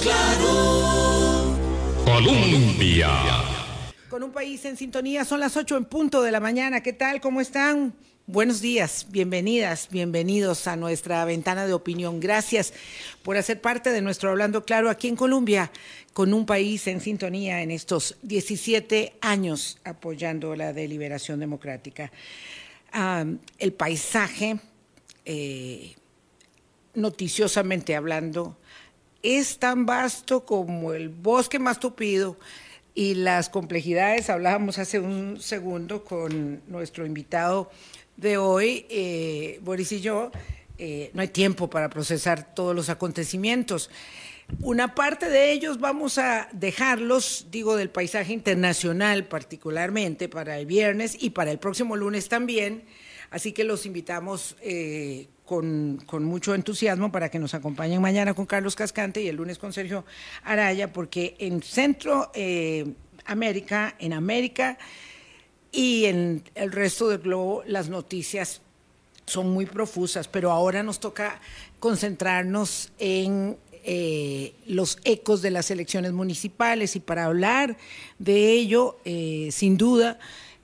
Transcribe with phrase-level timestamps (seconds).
[0.00, 1.56] claro.
[2.04, 3.10] Colombia.
[4.08, 6.82] Con un país en sintonía, son las 8 en punto de la mañana.
[6.82, 7.20] ¿Qué tal?
[7.20, 7.94] ¿Cómo están?
[8.26, 12.20] Buenos días, bienvenidas, bienvenidos a nuestra ventana de opinión.
[12.20, 12.74] Gracias
[13.22, 15.70] por hacer parte de nuestro Hablando Claro aquí en Colombia,
[16.12, 22.12] con un país en sintonía en estos 17 años apoyando la deliberación democrática.
[23.58, 24.60] El paisaje,
[25.24, 25.94] eh,
[26.94, 28.58] noticiosamente hablando,
[29.22, 32.36] es tan vasto como el bosque más tupido
[32.94, 34.30] y las complejidades.
[34.30, 37.70] Hablábamos hace un segundo con nuestro invitado
[38.16, 40.30] de hoy, eh, Boris y yo,
[40.78, 43.90] eh, no hay tiempo para procesar todos los acontecimientos.
[44.60, 51.16] Una parte de ellos vamos a dejarlos, digo, del paisaje internacional particularmente para el viernes
[51.20, 52.84] y para el próximo lunes también.
[53.30, 58.76] Así que los invitamos eh, con, mucho entusiasmo para que nos acompañen mañana con Carlos
[58.76, 60.04] Cascante y el lunes con Sergio
[60.44, 62.30] Araya, porque en Centro
[63.24, 64.76] América, en América,
[65.72, 68.60] y en el resto del globo las noticias
[69.26, 71.40] son muy profusas, pero ahora nos toca
[71.80, 77.76] concentrarnos en eh, los ecos de las elecciones municipales y para hablar
[78.18, 80.18] de ello, eh, sin duda,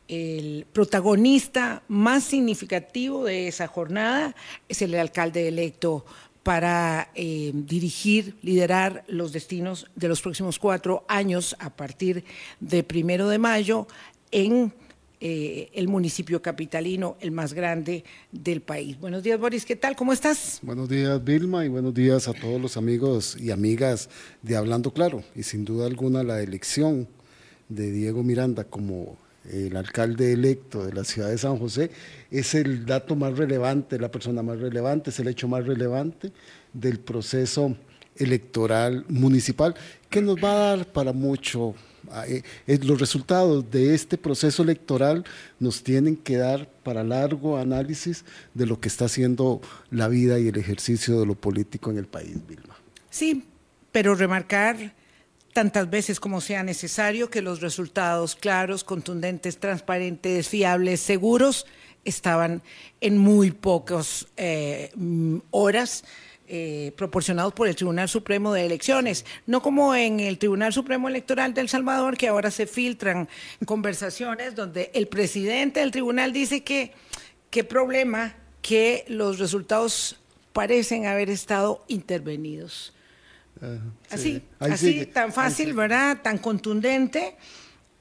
[0.08, 4.34] el protagonista más significativo de esa jornada
[4.68, 6.04] es el alcalde electo
[6.42, 12.24] para eh, dirigir, liderar los destinos de los próximos cuatro años a partir
[12.60, 13.88] de primero de mayo
[14.30, 14.74] en
[15.20, 19.00] eh, el municipio capitalino, el más grande del país.
[19.00, 19.96] Buenos días, Boris, ¿qué tal?
[19.96, 20.58] ¿Cómo estás?
[20.60, 24.10] Buenos días, Vilma, y buenos días a todos los amigos y amigas
[24.42, 25.24] de Hablando Claro.
[25.34, 27.08] Y sin duda alguna la elección
[27.70, 29.16] de Diego Miranda como
[29.50, 31.90] el alcalde electo de la ciudad de San José
[32.30, 36.32] es el dato más relevante, la persona más relevante, es el hecho más relevante
[36.72, 37.76] del proceso
[38.16, 39.74] electoral municipal
[40.08, 41.74] que nos va a dar para mucho
[42.10, 42.42] Ah, eh,
[42.82, 45.24] los resultados de este proceso electoral
[45.58, 50.48] nos tienen que dar para largo análisis de lo que está haciendo la vida y
[50.48, 52.76] el ejercicio de lo político en el país, Vilma.
[53.10, 53.44] Sí,
[53.92, 54.94] pero remarcar
[55.54, 61.64] tantas veces como sea necesario que los resultados claros, contundentes, transparentes, fiables, seguros,
[62.04, 62.60] estaban
[63.00, 64.90] en muy pocas eh,
[65.50, 66.04] horas
[66.48, 71.54] eh, proporcionados por el Tribunal Supremo de Elecciones, no como en el Tribunal Supremo Electoral
[71.54, 73.28] del Salvador, que ahora se filtran
[73.64, 76.92] conversaciones donde el presidente del tribunal dice que
[77.50, 80.16] qué problema que los resultados
[80.52, 82.92] parecen haber estado intervenidos.
[84.10, 86.18] Así, así, tan fácil, ¿verdad?
[86.22, 87.36] Tan contundente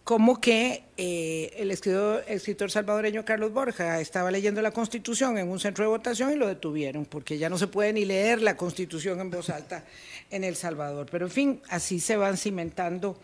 [0.03, 5.85] como que eh, el escritor, salvadoreño Carlos Borja estaba leyendo la Constitución en un centro
[5.85, 9.31] de votación y lo detuvieron, porque ya no se puede ni leer la Constitución en
[9.31, 9.85] voz alta
[10.29, 11.07] en El Salvador.
[11.09, 13.17] Pero en fin, así se van cimentando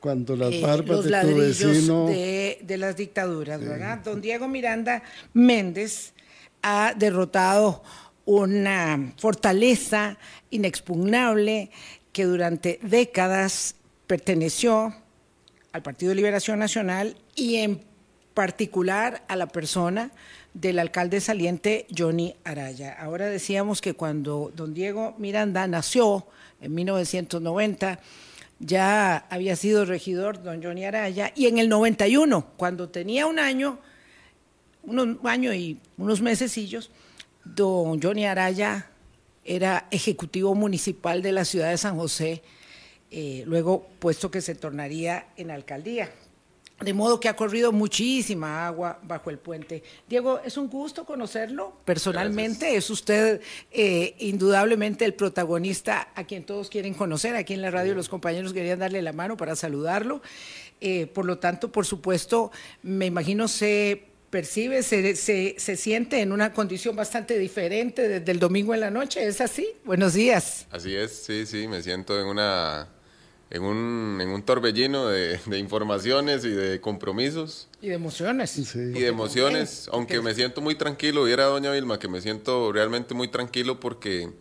[0.00, 3.98] cuando las eh, los ladrillos de, de, las dictaduras, ¿verdad?
[3.98, 5.02] Don Diego Miranda
[5.32, 6.12] Méndez
[6.62, 7.82] ha derrotado
[8.26, 10.18] una fortaleza
[10.54, 11.70] inexpugnable
[12.12, 13.74] que durante décadas
[14.06, 14.94] perteneció
[15.72, 17.82] al Partido de Liberación Nacional y en
[18.34, 20.12] particular a la persona
[20.54, 22.92] del alcalde saliente Johnny Araya.
[22.92, 26.26] Ahora decíamos que cuando don Diego Miranda nació
[26.60, 27.98] en 1990,
[28.60, 33.80] ya había sido regidor don Johnny Araya, y en el 91, cuando tenía un año,
[34.84, 36.90] un año y unos mesecillos,
[37.44, 38.90] don Johnny Araya
[39.44, 42.42] era ejecutivo municipal de la ciudad de San José
[43.16, 46.10] eh, luego puesto que se tornaría en alcaldía.
[46.80, 49.84] De modo que ha corrido muchísima agua bajo el puente.
[50.08, 52.74] Diego, es un gusto conocerlo personalmente.
[52.74, 53.40] Es usted
[53.70, 57.36] eh, indudablemente el protagonista a quien todos quieren conocer.
[57.36, 60.20] Aquí en la radio los compañeros querían darle la mano para saludarlo.
[60.80, 62.50] Eh, por lo tanto, por supuesto,
[62.82, 68.40] me imagino se percibe, se, se, se, siente en una condición bastante diferente desde el
[68.40, 69.24] domingo en la noche.
[69.24, 69.64] ¿Es así?
[69.84, 70.66] Buenos días.
[70.72, 72.88] Así es, sí, sí, me siento en una
[73.48, 77.68] en un, en un torbellino de, de, informaciones y de compromisos.
[77.80, 78.58] Y de emociones.
[78.74, 83.14] Y de emociones, aunque me siento muy tranquilo, viera doña Vilma que me siento realmente
[83.14, 84.32] muy tranquilo porque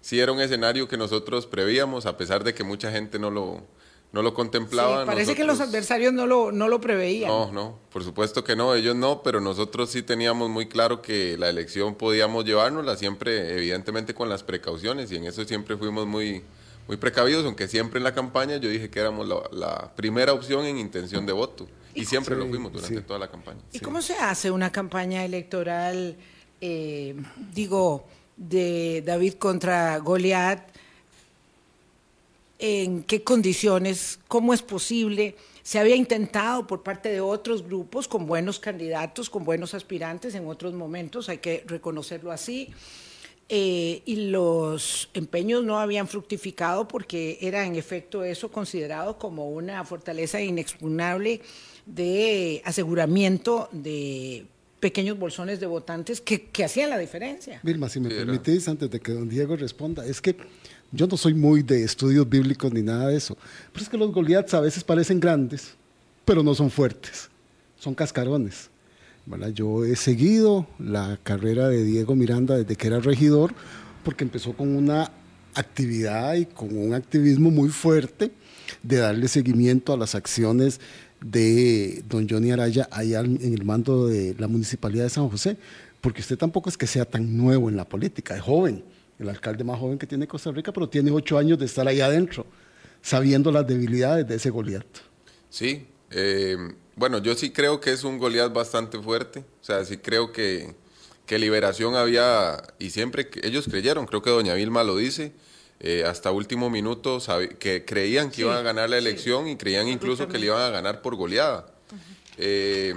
[0.00, 3.66] sí era un escenario que nosotros prevíamos, a pesar de que mucha gente no lo,
[4.12, 5.04] no lo contemplaba.
[5.06, 7.28] parece que los adversarios no lo, no lo preveían.
[7.28, 11.36] No, no, por supuesto que no, ellos no, pero nosotros sí teníamos muy claro que
[11.38, 16.42] la elección podíamos llevárnosla siempre, evidentemente con las precauciones, y en eso siempre fuimos muy
[16.90, 20.76] muy precavidos, aunque siempre en la campaña yo dije que éramos la, primera opción en
[20.76, 21.68] intención de voto.
[21.94, 23.60] Y, siempre lo fuimos durante toda la campaña.
[23.72, 26.16] ¿Y cómo se hace una campaña electoral,
[26.60, 27.14] eh,
[27.54, 30.68] digo, de David contra Goliat?
[32.60, 35.34] En qué condiciones, cómo es posible.
[35.62, 40.46] Se había intentado por parte de otros grupos con buenos candidatos, con buenos aspirantes en
[40.46, 42.68] otros momentos, hay que reconocerlo así.
[43.52, 49.84] Eh, y los empeños no habían fructificado porque era en efecto eso considerado como una
[49.84, 51.40] fortaleza inexpugnable
[51.84, 54.46] de aseguramiento de
[54.78, 57.58] pequeños bolsones de votantes que, que hacían la diferencia.
[57.64, 60.36] Vilma, si me permitís, antes de que don Diego responda, es que
[60.92, 63.36] yo no soy muy de estudios bíblicos ni nada de eso,
[63.72, 65.74] pero es que los Goliaths a veces parecen grandes,
[66.24, 67.30] pero no son fuertes,
[67.78, 68.70] son cascarones.
[69.54, 73.54] Yo he seguido la carrera de Diego Miranda desde que era regidor,
[74.02, 75.12] porque empezó con una
[75.54, 78.32] actividad y con un activismo muy fuerte
[78.82, 80.80] de darle seguimiento a las acciones
[81.20, 85.56] de don Johnny Araya allá en el mando de la Municipalidad de San José,
[86.00, 88.82] porque usted tampoco es que sea tan nuevo en la política, es joven,
[89.20, 92.00] el alcalde más joven que tiene Costa Rica, pero tiene ocho años de estar ahí
[92.00, 92.46] adentro,
[93.02, 94.86] sabiendo las debilidades de ese Goliat.
[95.50, 96.56] Sí, eh,
[96.96, 99.40] bueno, yo sí creo que es un Goliat bastante fuerte.
[99.40, 100.74] O sea, sí creo que,
[101.26, 105.32] que Liberación había, y siempre ellos creyeron, creo que doña Vilma lo dice,
[105.80, 107.18] eh, hasta último minuto
[107.58, 110.70] que creían que iban a ganar la elección y creían incluso que le iban a
[110.70, 111.66] ganar por goleada.
[112.36, 112.94] Eh,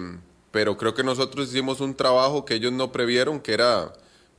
[0.52, 3.94] pero creo que nosotros hicimos un trabajo que ellos no previeron, que era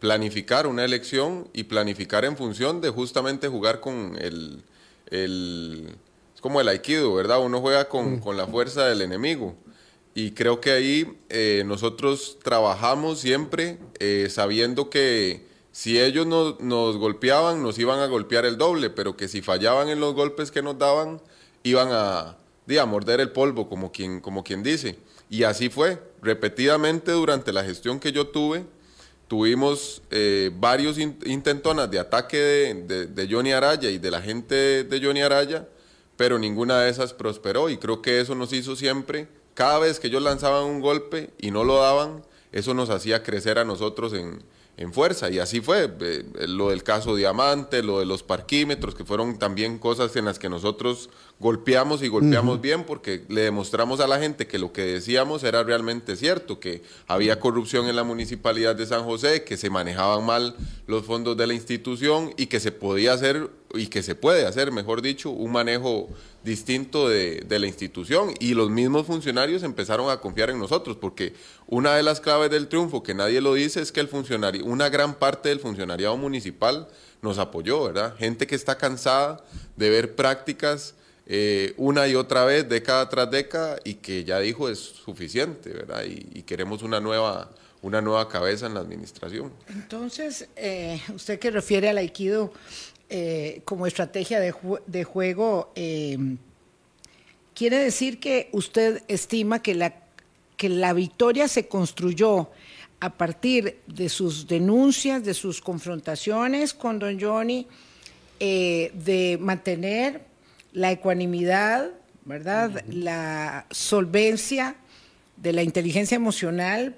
[0.05, 4.63] planificar una elección y planificar en función de justamente jugar con el,
[5.07, 5.97] el
[6.43, 7.41] como el aikido, ¿verdad?
[7.41, 9.57] Uno juega con, con la fuerza del enemigo.
[10.15, 16.99] Y creo que ahí eh, nosotros trabajamos siempre eh, sabiendo que si ellos nos, nos,
[16.99, 20.61] golpeaban, nos iban a golpear el doble, pero que si fallaban en los golpes que
[20.61, 21.23] nos daban,
[21.63, 22.37] iban a,
[22.79, 24.99] a morder el polvo, como quien, como quien dice.
[25.31, 25.99] Y así fue.
[26.21, 28.67] Repetidamente durante la gestión que yo tuve,
[29.29, 35.23] tuvimos eh, varios intentonas de ataque de, Johnny Araya y de la gente de Johnny
[35.23, 35.67] Araya
[36.17, 40.09] pero ninguna de esas prosperó y creo que eso nos hizo siempre, cada vez que
[40.09, 42.23] ellos lanzaban un golpe y no lo daban,
[42.53, 44.43] eso nos hacía crecer a nosotros en,
[44.77, 45.31] en fuerza.
[45.31, 49.79] Y así fue, eh, lo del caso Diamante, lo de los parquímetros, que fueron también
[49.79, 51.11] cosas en las que nosotros
[51.41, 55.65] golpeamos y golpeamos bien porque le demostramos a la gente que lo que decíamos era
[55.65, 60.55] realmente cierto, que había corrupción en la municipalidad de San José, que se manejaban mal
[60.87, 64.71] los fondos de la institución y que se podía hacer y que se puede hacer,
[64.71, 66.09] mejor dicho, un manejo
[66.45, 71.35] distinto de, de, la institución y los mismos funcionarios empezaron a confiar en nosotros porque
[71.67, 74.91] una de las claves del triunfo que nadie lo dice es que el funcionario, una
[74.91, 76.87] gran parte del funcionariado municipal
[77.23, 78.15] nos apoyó, ¿verdad?
[78.17, 79.43] Gente que está cansada
[79.77, 80.95] de ver prácticas
[81.27, 86.05] eh, una y otra vez, década tras década, y que ya dijo es suficiente, ¿verdad?
[86.05, 87.51] Y, queremos una nueva,
[87.81, 89.51] una nueva cabeza en la administración.
[89.69, 92.53] Entonces, eh, usted que refiere al Aikido
[93.09, 95.73] eh, como estrategia de, juego,
[97.55, 99.95] quiere decir que usted estima que la,
[100.59, 102.51] que la victoria se construyó
[103.01, 107.67] a partir de sus denuncias, de sus confrontaciones con don Johnny,
[108.39, 110.34] de mantener
[110.75, 111.91] la ecuanimidad,
[112.27, 112.85] ¿verdad?
[112.91, 114.77] La solvencia
[115.37, 116.97] de la inteligencia emocional.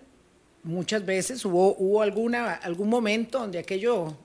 [0.65, 4.17] Muchas veces hubo, hubo alguna, algún momento donde aquello,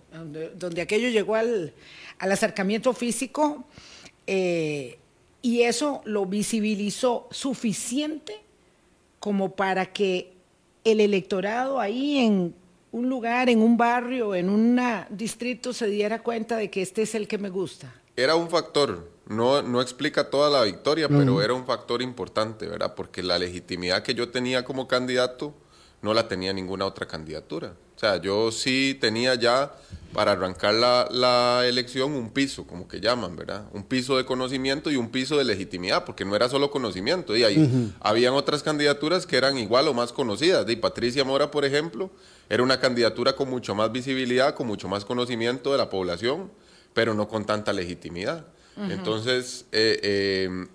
[0.55, 1.73] donde, aquello llegó al,
[2.17, 3.65] acercamiento físico
[4.25, 4.97] eh,
[5.41, 8.39] y eso lo visibilizó suficiente
[9.19, 10.33] como para que
[10.83, 12.55] el electorado ahí en
[12.91, 17.15] un lugar, en un barrio, en un distrito se diera cuenta de que este es
[17.15, 17.93] el que me gusta.
[18.15, 22.93] Era un factor, no, no explica toda la victoria, pero era un factor importante, ¿verdad?
[22.95, 25.55] Porque la legitimidad que yo tenía como candidato
[26.01, 27.73] no la tenía ninguna otra candidatura.
[27.95, 29.71] O sea, yo sí tenía ya
[30.11, 33.67] para arrancar la, la, elección un piso, como que llaman, ¿verdad?
[33.73, 37.37] Un piso de conocimiento y un piso de legitimidad, porque no era solo conocimiento.
[37.37, 40.65] Y ahí habían otras candidaturas que eran igual o más conocidas.
[40.65, 42.09] De Patricia Mora, por ejemplo,
[42.49, 46.51] era una candidatura con mucho más visibilidad, con mucho más conocimiento de la población,
[46.93, 48.47] pero no con tanta legitimidad.
[48.77, 50.67] Entonces, eh, eh,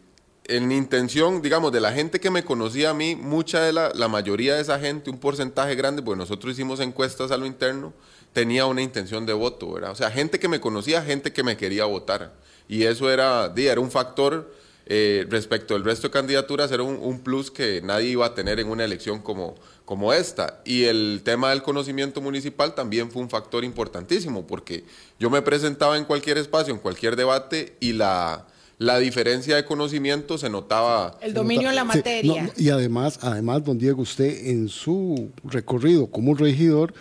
[0.45, 4.09] en intención, digamos, de la gente que me conocía a mí, mucha de la, la
[4.09, 7.93] mayoría de esa gente, un porcentaje grande, pues nosotros hicimos encuestas a lo interno,
[8.33, 9.91] tenía una intención de voto, ¿verdad?
[9.91, 12.35] O sea, gente que me conocía, gente que me quería votar.
[12.69, 14.53] Y eso era, era un factor
[14.89, 18.69] eh, respecto al resto de candidaturas, era un, plus que nadie iba a tener en
[18.69, 20.61] una elección como, como esta.
[20.65, 24.85] Y el tema del conocimiento municipal también fue un factor importantísimo, porque
[25.19, 28.47] yo me presentaba en cualquier espacio, en cualquier debate, y la,
[28.79, 31.19] la diferencia de conocimiento se notaba.
[31.21, 32.53] El dominio de la materia.
[32.57, 36.95] y además, además, don Diego, usted en su recorrido como regidor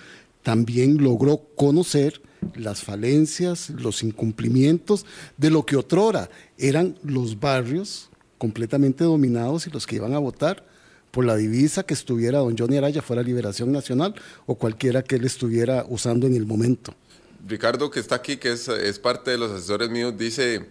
[0.46, 2.22] también logró conocer
[2.54, 5.04] las falencias, los incumplimientos
[5.38, 10.64] de lo que otrora eran los barrios completamente dominados y los que iban a votar
[11.10, 14.14] por la divisa que estuviera don Johnny Araya, fuera Liberación Nacional
[14.46, 16.94] o cualquiera que él estuviera usando en el momento.
[17.48, 20.68] Ricardo, que está aquí, que es, es parte de los asesores míos, dice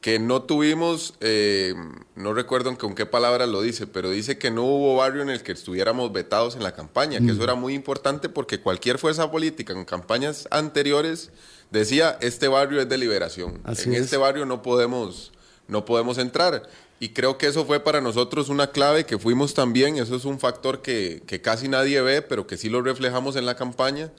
[0.00, 1.74] que no tuvimos, eh,
[2.14, 5.42] no recuerdo con qué palabra lo dice, pero dice que no hubo barrio en el
[5.42, 9.72] que estuviéramos vetados en la campaña, que eso era muy importante porque cualquier fuerza política
[9.72, 11.30] en campañas anteriores
[11.70, 15.32] decía, este barrio es de liberación, en este barrio no podemos,
[15.66, 16.68] no podemos entrar.
[17.00, 20.40] Y creo que eso fue para nosotros una clave que fuimos también, eso es un
[20.40, 24.10] factor que, que casi nadie ve, pero que sí lo reflejamos en la campaña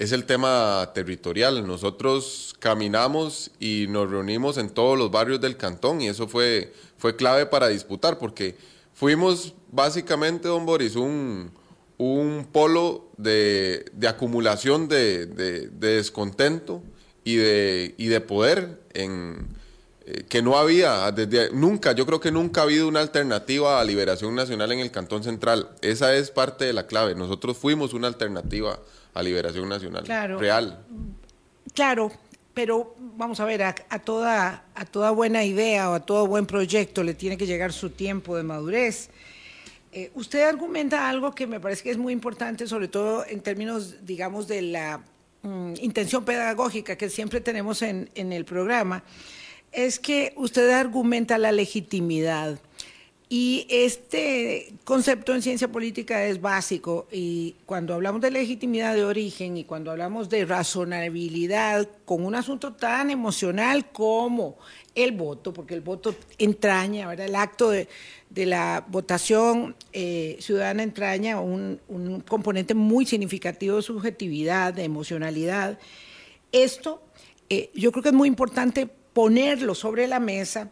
[0.00, 1.66] es el tema territorial.
[1.66, 7.16] Nosotros caminamos y nos reunimos en todos los barrios del cantón y eso fue, fue
[7.16, 8.56] clave para disputar porque
[8.94, 11.52] fuimos básicamente, don Boris, un,
[11.98, 16.82] un polo de, de acumulación de, de, descontento
[17.22, 19.48] y de, y de poder en,
[20.06, 23.84] eh, que no había desde nunca, yo creo que nunca ha habido una alternativa a
[23.84, 25.68] liberación nacional en el Cantón Central.
[25.82, 27.14] Esa es parte de la clave.
[27.14, 28.80] Nosotros fuimos una alternativa
[29.14, 30.06] a liberación nacional
[30.38, 30.84] real.
[31.74, 32.12] Claro,
[32.54, 37.02] pero vamos a ver, a, toda, a toda buena idea o a todo buen proyecto
[37.02, 39.10] le tiene que llegar su tiempo de madurez.
[39.92, 44.04] Eh, usted argumenta algo que me parece que es muy importante, sobre todo en términos,
[44.04, 45.00] digamos, de la
[45.42, 49.02] mm, intención pedagógica que siempre tenemos en, en el programa,
[49.72, 52.58] es que usted argumenta la legitimidad.
[53.32, 59.56] Y este concepto en ciencia política es básico y cuando hablamos de legitimidad de origen
[59.56, 64.58] y cuando hablamos de razonabilidad con un asunto tan emocional como
[64.96, 67.26] el voto, porque el voto entraña, ¿verdad?
[67.26, 67.86] el acto de,
[68.34, 71.78] la votación eh, ciudadana entraña un,
[72.26, 75.78] componente muy significativo de subjetividad, de emocionalidad.
[76.50, 77.00] Esto
[77.48, 80.68] eh, yo creo que es muy importante ponerlo sobre la mesa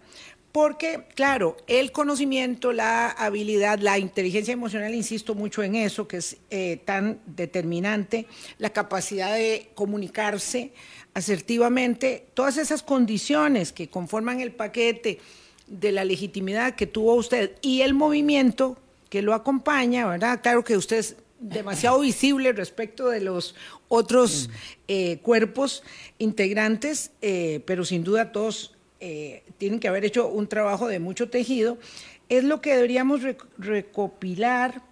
[0.53, 6.39] porque, claro, el conocimiento, la habilidad, la inteligencia emocional, insisto mucho en eso, que es
[6.51, 8.27] eh, tan determinante,
[8.59, 10.73] la capacidad de comunicarse
[11.15, 15.19] asertivamente, todas esas condiciones que conforman el paquete
[15.67, 18.79] de la legitimidad que tuvo usted y el movimiento
[19.11, 20.41] que lo acompaña, ¿verdad?
[20.43, 23.55] Claro que usted es demasiado visible respecto de los
[23.89, 24.51] otros
[24.89, 25.83] eh, cuerpos
[26.19, 31.29] integrantes, eh, pero sin duda todos eh, tienen que haber hecho un trabajo de mucho
[31.29, 31.79] tejido,
[32.29, 33.23] es lo que deberíamos
[33.57, 34.83] recopilar,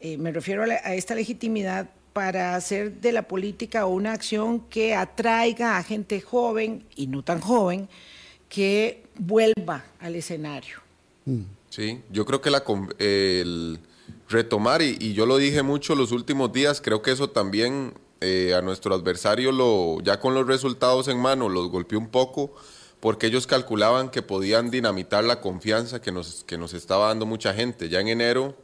[0.00, 5.78] eh, me refiero a, esta legitimidad, para hacer de la política una acción que atraiga
[5.78, 7.88] a gente joven y no tan joven
[8.48, 10.78] que vuelva al escenario.
[11.24, 11.42] Mm.
[11.68, 12.64] Sí, yo creo que la,
[12.98, 13.78] el
[14.28, 18.60] retomar, y, yo lo dije mucho los últimos días, creo que eso también eh, a
[18.60, 22.52] nuestro adversario, lo, ya con los resultados en mano, los golpeó un poco
[23.00, 27.54] porque ellos calculaban que podían dinamitar la confianza que nos, que nos estaba dando mucha
[27.54, 27.88] gente.
[27.88, 28.56] Ya en enero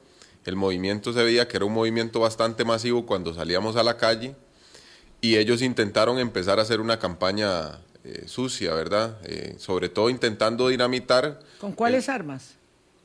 [0.45, 4.37] el movimiento se veía que era un movimiento bastante masivo cuando salíamos a la calle
[5.21, 9.19] y ellos intentaron empezar a hacer una campaña eh, sucia, ¿verdad?
[9.25, 11.41] Eh, sobre todo intentando dinamitar.
[11.59, 12.55] ¿Con cuáles armas?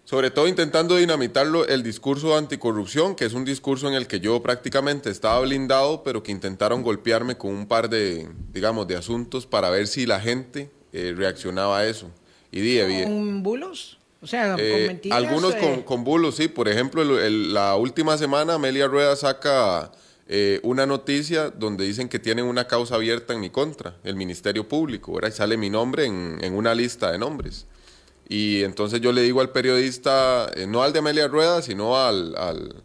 [0.03, 4.41] Sobre todo intentando dinamitarlo el discurso anticorrupción, que es un discurso en el que yo
[4.43, 9.69] prácticamente estaba blindado, pero que intentaron golpearme con un par de, digamos, de asuntos para
[9.69, 12.09] ver si la gente eh, reaccionaba a eso.
[12.51, 13.97] Y ¿Con bulos?
[14.21, 15.17] O sea, con eh, mentiras.
[15.17, 16.47] Algunos con, con, bulos, sí.
[16.47, 19.91] Por ejemplo, la última semana Amelia Rueda saca
[20.27, 24.67] eh, una noticia donde dicen que tienen una causa abierta en mi contra, el Ministerio
[24.67, 25.29] Público, ¿verdad?
[25.29, 27.65] Y sale mi nombre en, en una lista de nombres.
[28.27, 32.83] Y entonces yo le digo al periodista, no al de Amelia Rueda, sino al, al,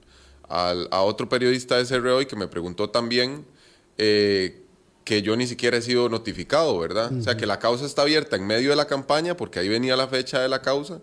[0.48, 3.44] al, a otro periodista de SRO y que me preguntó también
[3.98, 4.65] eh,
[5.06, 7.12] que yo ni siquiera he sido notificado, ¿verdad?
[7.16, 9.94] O sea, que la causa está abierta en medio de la campaña, porque ahí venía
[9.94, 10.98] la fecha de la causa,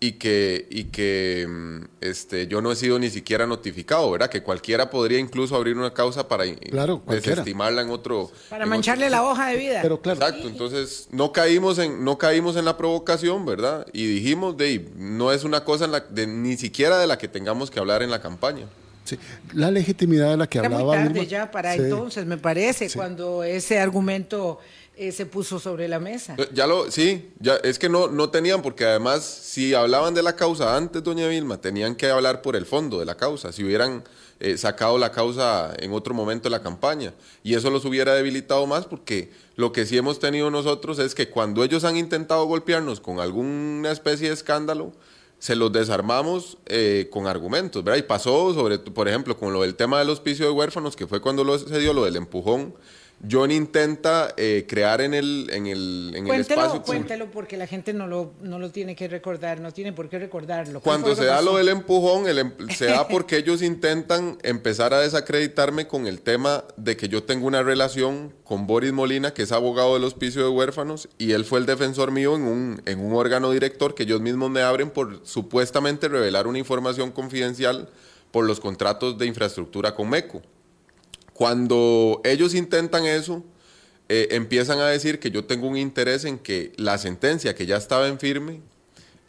[0.00, 4.28] y que, y que mm, este, yo no he sido ni siquiera notificado, ¿verdad?
[4.28, 8.30] Que cualquiera podría incluso abrir una causa para desestimarla en otro...
[8.50, 9.78] Para mancharle la hoja de vida.
[9.80, 10.20] Pero claro.
[10.20, 13.86] Exacto, entonces no caímos, en, no caímos en la provocación, ¿verdad?
[13.94, 17.80] Y dijimos, de, no es una cosa de, ni siquiera de la que tengamos que
[17.80, 18.66] hablar en la campaña.
[19.54, 20.96] La legitimidad de la que hablaba.
[20.96, 24.58] Muy tarde ya para entonces, me parece, cuando ese argumento
[24.96, 26.34] eh, se puso sobre la mesa.
[26.38, 30.24] Eh, ya lo, sí, ya es que no, no tenían, porque además, si hablaban de
[30.24, 33.52] la causa antes, doña Vilma, tenían que hablar por el fondo de la causa.
[33.52, 34.02] Si hubieran
[34.40, 37.12] eh, sacado la causa en otro momento de la campaña.
[37.42, 41.28] Y eso los hubiera debilitado más, porque lo que sí hemos tenido nosotros es que
[41.28, 44.92] cuando ellos han intentado golpearnos con alguna especie de escándalo,
[45.38, 47.98] se los desarmamos eh, con argumentos, ¿verdad?
[47.98, 51.20] Y pasó sobre, por ejemplo, con lo del tema del hospicio de huérfanos, que fue
[51.20, 52.74] cuando lo, se dio lo del empujón,
[53.28, 56.82] John intenta eh, crear en el, en el, en el espacio.
[56.82, 60.20] Cuéntelo porque la gente no lo, no lo tiene que recordar, no tiene por qué
[60.20, 60.80] recordarlo.
[60.80, 65.00] Cuando se da lo del empujón, el, em, se da porque ellos intentan empezar a
[65.00, 69.50] desacreditarme con el tema de que yo tengo una relación con Boris Molina, que es
[69.50, 73.14] abogado del hospicio de huérfanos, y él fue el defensor mío en un, en un
[73.14, 77.88] órgano director que ellos mismos me abren por supuestamente revelar una información confidencial
[78.30, 80.42] por los contratos de infraestructura con MECO.
[81.38, 83.44] Cuando ellos intentan eso,
[84.08, 87.76] eh, empiezan a decir que yo tengo un interés en que la sentencia que ya
[87.76, 88.60] estaba en firme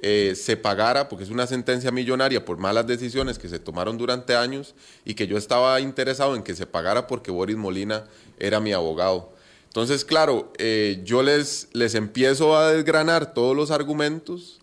[0.01, 4.35] eh, se pagara, porque es una sentencia millonaria por malas decisiones que se tomaron durante
[4.35, 4.73] años,
[5.05, 8.05] y que yo estaba interesado en que se pagara porque Boris Molina
[8.39, 9.31] era mi abogado.
[9.65, 14.61] Entonces, claro, eh, yo les, les empiezo a desgranar todos los argumentos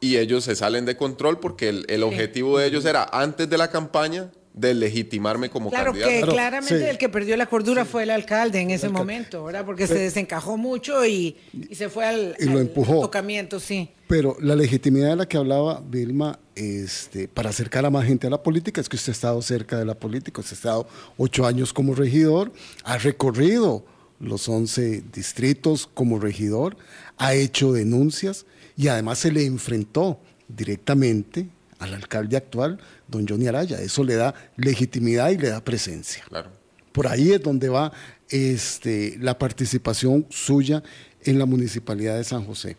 [0.00, 3.58] y ellos se salen de control porque el, el objetivo de ellos era, antes de
[3.58, 6.26] la campaña, de legitimarme como claro candidato.
[6.26, 9.66] Que claramente el que perdió la cordura fue el alcalde en ese momento, ¿verdad?
[9.66, 13.02] Porque se desencajó mucho y, y se fue al, y lo empujó.
[13.02, 13.90] tocamiento, sí.
[14.08, 18.30] Pero la legitimidad de la que hablaba Vilma, este, para acercar a más gente a
[18.30, 21.46] la política, es que usted ha estado cerca de la política, usted ha estado ocho
[21.46, 22.50] años como regidor,
[22.84, 23.84] ha recorrido
[24.20, 26.78] los once distritos como regidor,
[27.18, 31.48] ha hecho denuncias y además se le enfrentó directamente
[31.78, 33.80] al alcalde actual, don Johnny Araya.
[33.80, 36.24] Eso le da legitimidad y le da presencia.
[36.28, 36.50] Claro.
[36.92, 37.92] Por ahí es donde va
[38.28, 40.82] este, la participación suya
[41.22, 42.76] en la municipalidad de San José.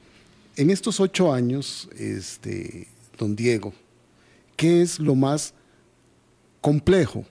[0.56, 3.74] En estos ocho años, este, don Diego,
[4.56, 5.54] ¿qué es lo más
[6.62, 7.26] complejo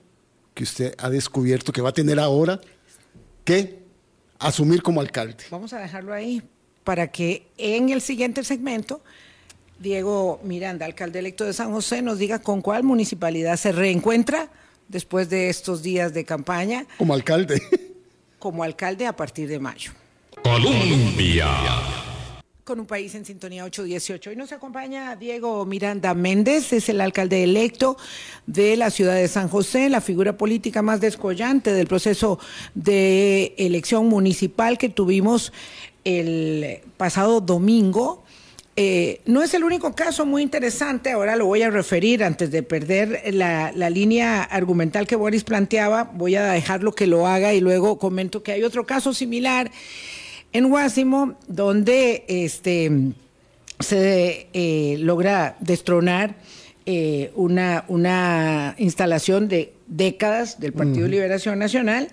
[0.53, 2.61] que usted ha descubierto que va a tener ahora
[3.43, 3.79] que
[4.39, 5.43] asumir como alcalde?
[5.51, 6.41] Vamos a dejarlo ahí
[6.83, 9.03] para que en el siguiente segmento
[9.79, 14.49] Diego Miranda, alcalde electo de San José, nos diga con cuál municipalidad se reencuentra
[14.87, 16.85] después de estos días de campaña.
[16.97, 17.61] Como alcalde.
[18.39, 19.91] Como alcalde a partir de mayo.
[20.43, 21.47] Colombia.
[22.63, 24.29] Con un país en sintonía 818.
[24.29, 27.97] Hoy nos acompaña Diego Miranda Méndez, es el alcalde electo
[28.45, 32.39] de la ciudad de San José, la figura política más descollante del proceso
[32.75, 35.51] de elección municipal que tuvimos
[36.03, 38.23] el pasado domingo
[38.79, 42.61] eh, no es el único caso muy interesante, ahora lo voy a referir antes de
[42.61, 47.97] perder la, línea argumental que Boris planteaba, voy a dejarlo que lo haga y luego
[47.97, 49.71] comento que hay otro caso similar
[50.53, 52.91] en Guásimo donde este,
[53.79, 56.35] se eh, logra destronar
[56.85, 62.09] eh, una, una instalación de décadas del Partido Liberación Nacional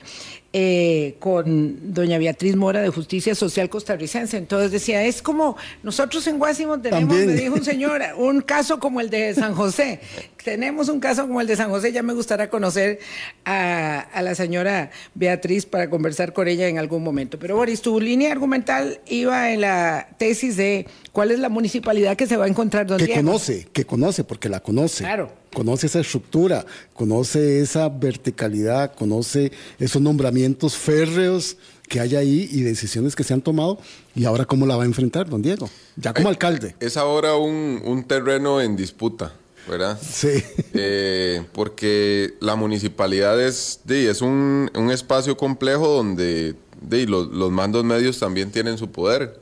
[0.57, 4.37] eh, con doña Beatriz Mora de Justicia Social Costarricense.
[4.37, 9.01] Entonces decía, es como nosotros en Guásimo tenemos, me dijo un señor, un caso como
[9.01, 9.99] el de San José.
[10.45, 12.99] Tenemos un caso como el de San José, ya me gustaría conocer
[13.45, 17.39] a, la señora Beatriz para conversar con ella en algún momento.
[17.39, 22.27] Pero Boris, tu línea argumental iba en la tesis de cuál es la municipalidad que
[22.27, 23.07] se va a encontrar donde...
[23.07, 25.05] Que conoce, que conoce, porque la conoce.
[25.05, 31.57] Claro conoce esa estructura, conoce esa verticalidad, conoce esos nombramientos férreos
[31.89, 33.79] que hay ahí y decisiones que se han tomado
[34.15, 36.75] y ahora cómo la va a enfrentar, don Diego, ya como alcalde.
[36.81, 39.33] Es ahora un, terreno en disputa,
[39.69, 39.99] ¿verdad?
[40.01, 40.43] Sí.
[40.75, 46.57] Eh, porque la municipalidad es, es un, espacio complejo donde
[46.91, 49.41] los, los mandos medios también tienen su poder.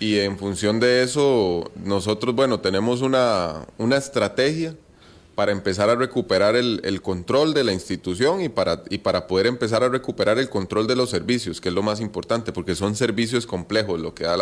[0.00, 4.74] Y en función de eso, nosotros, bueno, tenemos una, una estrategia
[5.38, 9.84] para empezar a recuperar el, control de la institución y para, y para poder empezar
[9.84, 13.46] a recuperar el control de los servicios, que es lo más importante, porque son servicios
[13.46, 14.36] complejos lo que da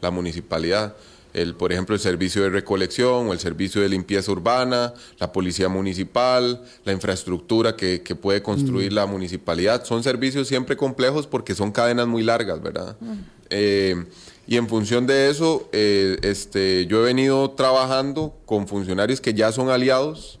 [0.00, 0.96] la, municipalidad.
[1.34, 5.68] El, por ejemplo, el servicio de recolección o el servicio de limpieza urbana, la policía
[5.68, 8.94] municipal, la infraestructura que, puede construir mm.
[8.94, 9.84] la municipalidad.
[9.84, 12.96] Son servicios siempre complejos porque son cadenas muy largas, ¿verdad?
[13.00, 13.12] Mm.
[13.50, 14.04] Eh,
[14.46, 19.52] y en función de eso, eh, este, yo he venido trabajando con funcionarios que ya
[19.52, 20.40] son aliados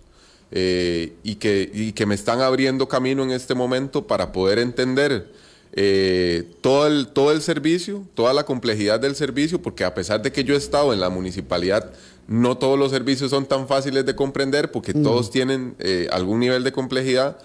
[0.50, 5.32] eh, y, que, que me están abriendo camino en este momento para poder entender
[5.72, 10.32] eh, todo, el, todo el servicio, toda la complejidad del servicio, porque a pesar de
[10.32, 11.92] que yo he estado en la municipalidad,
[12.28, 15.02] no todos los servicios son tan fáciles de comprender porque mm.
[15.02, 15.76] todos tienen
[16.10, 17.38] algún nivel de complejidad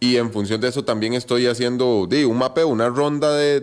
[0.00, 3.60] y en función de eso también estoy haciendo un mapeo, una ronda de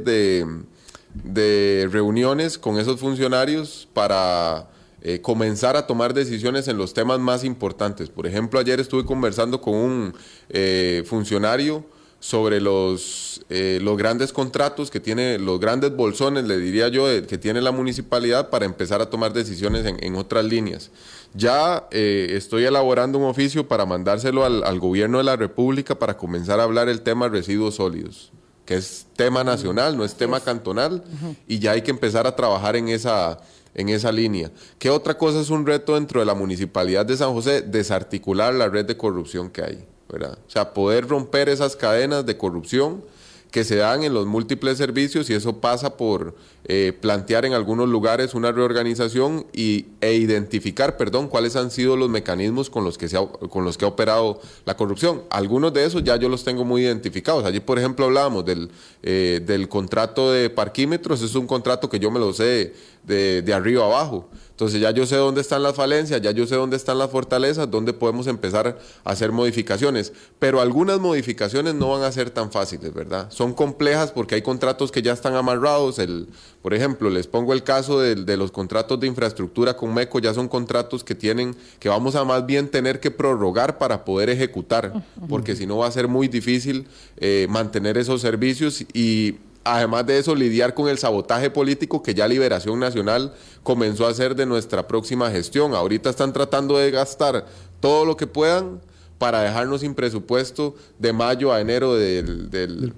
[1.13, 4.69] de reuniones con esos funcionarios para
[5.01, 8.10] eh, comenzar a tomar decisiones en los temas más importantes.
[8.10, 10.13] Por ejemplo, ayer estuve conversando con un
[10.49, 11.84] eh, funcionario
[12.19, 17.38] sobre los, eh, los grandes contratos que tiene, los grandes bolsones, le diría yo, que
[17.38, 20.91] tiene la municipalidad para empezar a tomar decisiones en, otras líneas.
[21.34, 26.60] Ya eh, estoy elaborando un oficio para mandárselo al, gobierno de la República para comenzar
[26.60, 28.34] a hablar el tema residuos sólidos,
[28.65, 31.03] que es tema nacional, no es tema cantonal,
[31.47, 33.39] y ya hay que empezar a trabajar en esa,
[33.75, 34.51] en esa línea.
[34.77, 37.62] ¿Qué otra cosa es un reto dentro de la municipalidad de San José?
[37.62, 39.88] Desarticular la red de corrupción que hay.
[40.12, 43.04] O sea, poder romper esas cadenas de corrupción
[43.52, 46.36] que se dan en los múltiples servicios y eso pasa por
[46.71, 52.10] eh, plantear en algunos lugares una reorganización y, e identificar, perdón, cuáles han sido los
[52.10, 55.23] mecanismos con los que se ha, con los que ha operado la corrupción.
[55.32, 57.43] Algunos de esos ya yo los tengo muy identificados.
[57.43, 58.69] Allí, por ejemplo, hablábamos del,
[59.01, 63.53] eh, del contrato de parquímetros, es un contrato que yo me lo sé de, de
[63.55, 64.29] arriba abajo.
[64.60, 67.71] Entonces ya yo sé dónde están las falencias, ya yo sé dónde están las fortalezas,
[67.71, 70.12] dónde podemos empezar a hacer modificaciones.
[70.38, 73.32] Pero algunas modificaciones no van a ser tan fáciles, ¿verdad?
[73.32, 75.97] Son complejas porque hay contratos que ya están amarrados.
[75.97, 76.27] El,
[76.62, 80.48] por ejemplo, les pongo el caso de, los contratos de infraestructura con MECO, ya son
[80.48, 85.56] contratos que tienen, que vamos a más bien tener que prorrogar para poder ejecutar, porque
[85.56, 90.36] si no va a ser muy difícil eh, mantener esos servicios y además de eso,
[90.36, 95.32] lidiar con el sabotaje político que ya Liberación Nacional comenzó a hacer de nuestra próxima
[95.32, 95.74] gestión.
[95.74, 97.45] Ahorita están tratando de gastar
[97.80, 98.82] todo lo que puedan
[99.19, 102.93] para dejarnos sin presupuesto de mayo a enero del,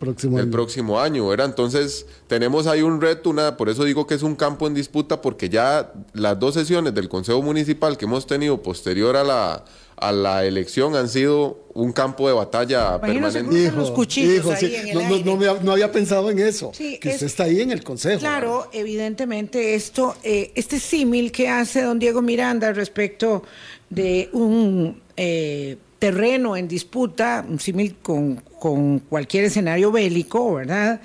[0.50, 1.34] próximo, año.
[1.34, 5.20] Entonces, tenemos ahí un reto, una, por eso digo que es un campo en disputa,
[5.20, 9.66] porque ya las dos sesiones del Consejo Municipal que hemos tenido posterior a la,
[9.98, 13.72] a la elección han sido un campo de batalla permanente.
[13.72, 14.46] los cuchillos
[15.64, 18.20] no, había, pensado en eso, que usted está ahí en el Consejo.
[18.20, 23.42] Claro, evidentemente esto, eh, este símil que hace don Diego Miranda respecto
[23.90, 31.00] de un eh, terreno en disputa, símil con, con cualquier escenario bélico, ¿verdad?,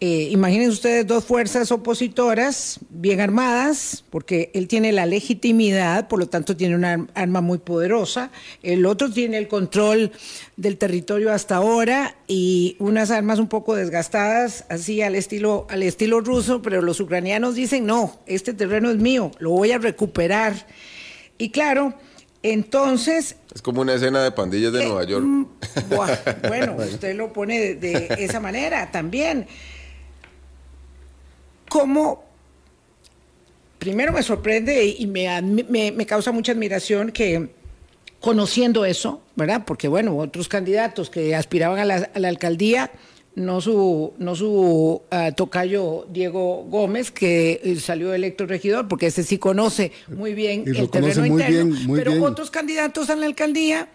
[0.00, 6.26] eh, imaginen ustedes dos fuerzas opositoras bien armadas, porque él tiene la legitimidad, por lo
[6.26, 8.30] tanto tiene una arma muy poderosa,
[8.62, 10.12] el otro tiene el control
[10.58, 16.20] del territorio hasta ahora y unas armas un poco desgastadas, así al estilo, al estilo
[16.20, 20.66] ruso, pero los ucranianos dicen, no, este terreno es mío, lo voy a recuperar.
[21.38, 21.94] Y claro,
[22.42, 23.36] entonces...
[23.54, 25.24] Es como una escena de pandillas de eh, Nueva York.
[25.24, 25.46] Mm,
[26.48, 29.46] bueno, usted lo pone de esa manera también
[31.74, 32.24] cómo,
[33.80, 37.48] primero me sorprende y me, causa mucha admiración que
[38.20, 39.64] conociendo eso, ¿verdad?
[39.66, 42.92] Porque bueno, otros candidatos que aspiraban a la, alcaldía,
[43.36, 49.24] no su, no su ah, tocayo Diego Gómez, que eh, salió electo regidor, porque ese
[49.24, 53.88] sí conoce muy bien el terreno interno, pero otros candidatos a la alcaldía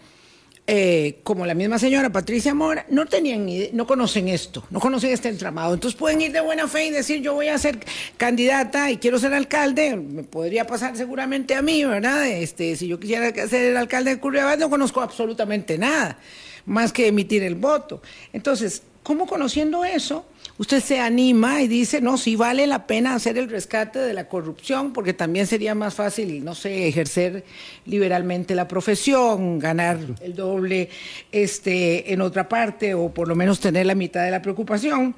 [0.72, 5.10] eh, como la misma señora Patricia Mora, no tenían ni, no conocen esto, no conocen
[5.10, 5.74] este entramado.
[5.74, 7.80] Entonces pueden ir de buena fe y decir, yo voy a ser
[8.16, 12.28] candidata y quiero ser alcalde, me podría pasar seguramente a mí, ¿verdad?
[12.28, 16.18] Este, si yo quisiera ser el alcalde de Curriabat, no conozco absolutamente nada,
[16.66, 18.00] más que emitir el voto.
[18.32, 20.24] Entonces, ¿cómo conociendo eso?
[20.60, 24.28] usted se anima y dice, no, sí vale la pena hacer el rescate de la
[24.28, 27.46] corrupción, porque también sería más fácil, no sé, ejercer
[27.86, 30.90] liberalmente la profesión, ganar el doble
[31.32, 35.14] este, en otra parte, o por lo menos tener la mitad de la preocupación,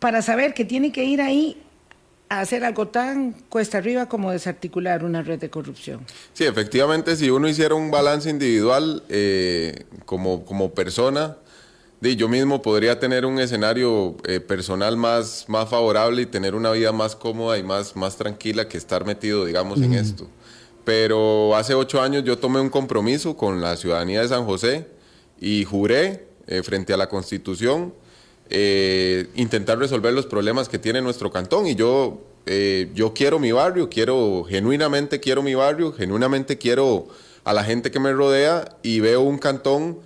[0.00, 1.56] para saber que tiene que ir ahí
[2.28, 6.04] a hacer algo tan cuesta arriba como desarticular una red de corrupción.
[6.34, 11.38] Sí, efectivamente, si uno hiciera un balance individual eh, como, como persona,
[12.00, 16.92] yo mismo podría tener un escenario eh, personal más, más favorable y tener una vida
[16.92, 20.28] más cómoda y más, más tranquila que estar metido, digamos, en esto.
[20.84, 24.86] Pero hace ocho años yo tomé un compromiso con la ciudadanía de San José
[25.40, 27.92] y juré eh, frente a la Constitución
[28.48, 31.66] eh, intentar resolver los problemas que tiene nuestro cantón.
[31.66, 32.22] Y yo,
[32.94, 37.08] yo quiero mi barrio, quiero, genuinamente quiero mi barrio, genuinamente quiero
[37.44, 39.98] a la gente que me rodea y veo un cantón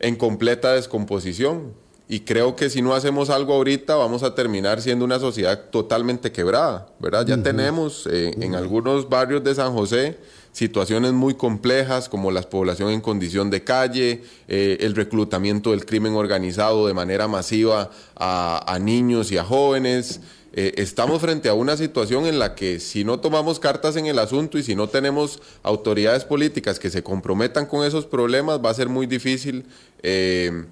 [0.00, 1.72] en completa descomposición.
[2.08, 6.32] Y creo que si no hacemos algo ahorita vamos a terminar siendo una sociedad totalmente
[6.32, 7.24] quebrada, ¿verdad?
[7.24, 10.18] Ya tenemos eh, en algunos barrios de San José
[10.52, 16.14] situaciones muy complejas como la población en condición de calle, eh, el reclutamiento del crimen
[16.14, 20.20] organizado de manera masiva a, niños y a jóvenes.
[20.52, 24.18] Eh, estamos frente a una situación en la que si no tomamos cartas en el
[24.18, 28.74] asunto y si no tenemos autoridades políticas que se comprometan con esos problemas, va a
[28.74, 29.64] ser muy difícil
[30.02, 30.64] eh,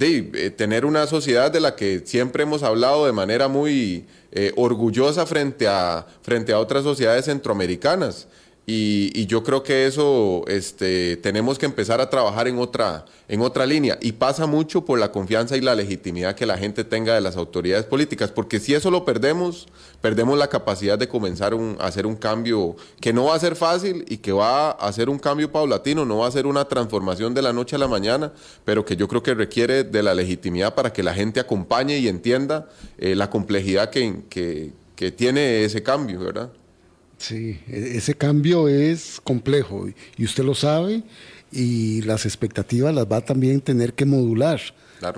[0.00, 4.04] eh, tener una sociedad de la que siempre hemos hablado de manera muy
[4.56, 8.28] orgullosa frente a, frente a otras sociedades centroamericanas.
[8.72, 13.66] Y, yo creo que eso este, tenemos que empezar a trabajar en otra, en otra
[13.66, 13.98] línea.
[14.00, 17.36] Y pasa mucho por la confianza y la legitimidad que la gente tenga de las
[17.36, 18.30] autoridades políticas.
[18.30, 19.66] Porque si eso lo perdemos,
[20.00, 24.04] perdemos la capacidad de comenzar a hacer un cambio que no va a ser fácil
[24.08, 27.42] y que va a ser un cambio paulatino, no va a ser una transformación de
[27.42, 28.32] la noche a la mañana,
[28.64, 32.06] pero que yo creo que requiere de la legitimidad para que la gente acompañe y
[32.06, 34.22] entienda eh, la complejidad que,
[34.94, 36.52] que tiene ese cambio, ¿verdad?
[37.20, 41.02] Sí, e-, ese cambio es complejo y usted lo sabe
[41.52, 44.60] y las expectativas las va a también tener que modular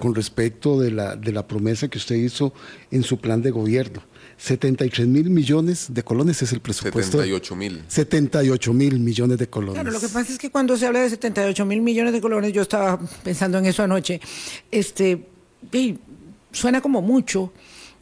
[0.00, 2.52] con respecto de la, de la promesa que usted hizo
[2.90, 4.02] en su plan de gobierno.
[4.36, 7.18] 73 mil millones de colones es el presupuesto.
[7.18, 7.82] 78 mil.
[7.88, 9.74] 78 mil millones de colones.
[9.74, 12.52] Claro, lo que pasa es que cuando se habla de 78 mil millones de colones,
[12.52, 14.20] yo estaba pensando en eso anoche,
[14.70, 15.26] este,
[16.52, 17.52] suena como mucho,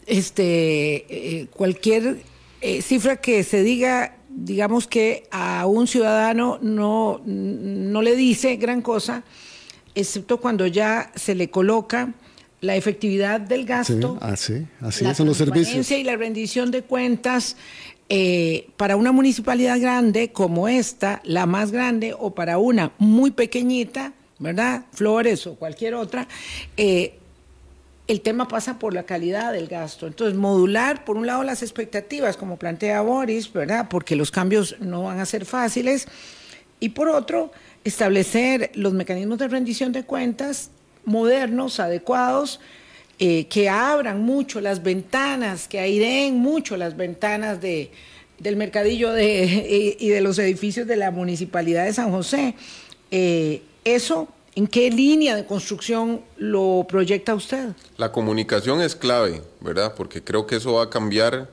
[0.07, 2.19] este, eh, cualquier
[2.61, 8.83] eh, cifra que se diga, digamos que a un ciudadano no, no le dice gran
[8.83, 9.25] cosa,
[9.94, 12.14] excepto cuando ya se le coloca
[12.61, 15.90] la efectividad del gasto, así, así son los servicios.
[15.90, 17.57] y la rendición de cuentas
[18.11, 24.12] eh, para una municipalidad grande como esta, la más grande, o para una muy pequeñita,
[24.40, 24.85] ¿verdad?
[24.92, 26.27] Flores o cualquier otra,
[26.77, 27.20] eh,
[28.11, 30.09] el tema pasa por la calidad del gasto.
[30.09, 33.87] Entonces, modular, por un lado, las expectativas, como plantea Boris, ¿verdad?
[33.88, 36.09] Porque los cambios no van a ser fáciles.
[36.81, 37.53] Y por otro,
[37.85, 40.70] establecer los mecanismos de rendición de cuentas
[41.05, 42.59] modernos, adecuados,
[43.20, 47.92] eh, que abran mucho las ventanas, que aireen mucho las ventanas de,
[48.40, 52.57] del mercadillo de, y, de los edificios de la Municipalidad de San José.
[53.12, 57.69] Eh, eso ¿En qué línea de construcción lo proyecta usted?
[57.97, 59.95] La comunicación es clave, ¿verdad?
[59.95, 61.49] Porque creo que eso va a cambiar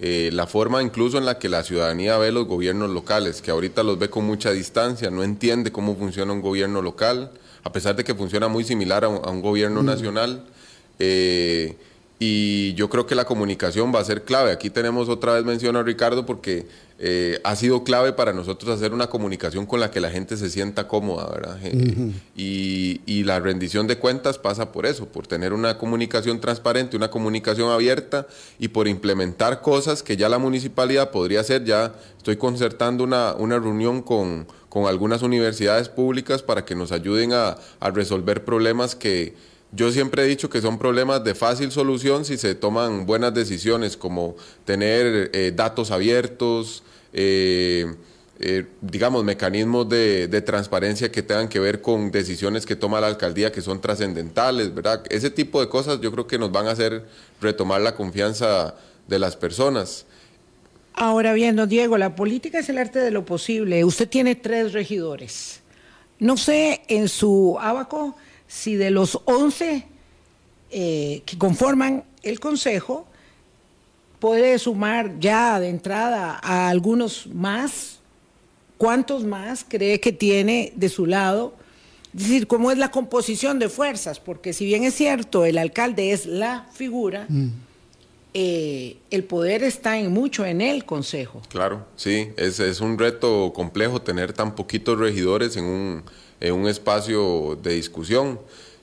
[0.00, 3.82] eh, la forma incluso en la que la ciudadanía ve los gobiernos locales, que ahorita
[3.82, 7.30] los ve con mucha distancia, no entiende cómo funciona un gobierno local,
[7.64, 9.86] a pesar de que funciona muy similar a un, gobierno mm.
[9.86, 10.44] nacional.
[10.98, 11.76] Eh,
[12.24, 14.52] y yo creo que la comunicación va a ser clave.
[14.52, 16.68] Aquí tenemos otra vez mención a Ricardo porque
[17.00, 20.48] eh, ha sido clave para nosotros hacer una comunicación con la que la gente se
[20.48, 21.58] sienta cómoda, ¿verdad?
[21.64, 27.10] Eh, y, la rendición de cuentas pasa por eso, por tener una comunicación transparente, una
[27.10, 28.28] comunicación abierta
[28.60, 31.64] y por implementar cosas que ya la municipalidad podría hacer.
[31.64, 37.32] Ya estoy concertando una, una reunión con, con algunas universidades públicas para que nos ayuden
[37.32, 39.34] a, a resolver problemas que
[39.72, 43.96] yo siempre he dicho que son problemas de fácil solución si se toman buenas decisiones,
[43.96, 46.82] como tener eh, datos abiertos,
[47.14, 47.94] eh,
[48.38, 53.50] eh, digamos, mecanismos de, transparencia que tengan que ver con decisiones que toma la alcaldía
[53.50, 55.04] que son trascendentales, ¿verdad?
[55.08, 57.06] Ese tipo de cosas yo creo que nos van a hacer
[57.40, 58.74] retomar la confianza
[59.08, 60.04] de las personas.
[60.94, 63.84] Ahora bien, don Diego, la política es el arte de lo posible.
[63.84, 65.60] Usted tiene tres regidores.
[66.18, 68.16] No sé, en su abaco
[68.52, 69.86] si de los 11
[70.70, 73.06] eh, que conforman el Consejo,
[74.20, 77.98] puede sumar ya de entrada a algunos más,
[78.76, 81.54] ¿cuántos más cree que tiene de su lado?
[82.14, 84.20] Es decir, ¿cómo es la composición de fuerzas?
[84.20, 87.48] Porque si bien es cierto, el alcalde es la figura, mm.
[88.34, 91.40] eh, el poder está en mucho en el Consejo.
[91.48, 96.04] Claro, sí, es, es un reto complejo tener tan poquitos regidores en un
[96.42, 98.40] en un espacio de discusión.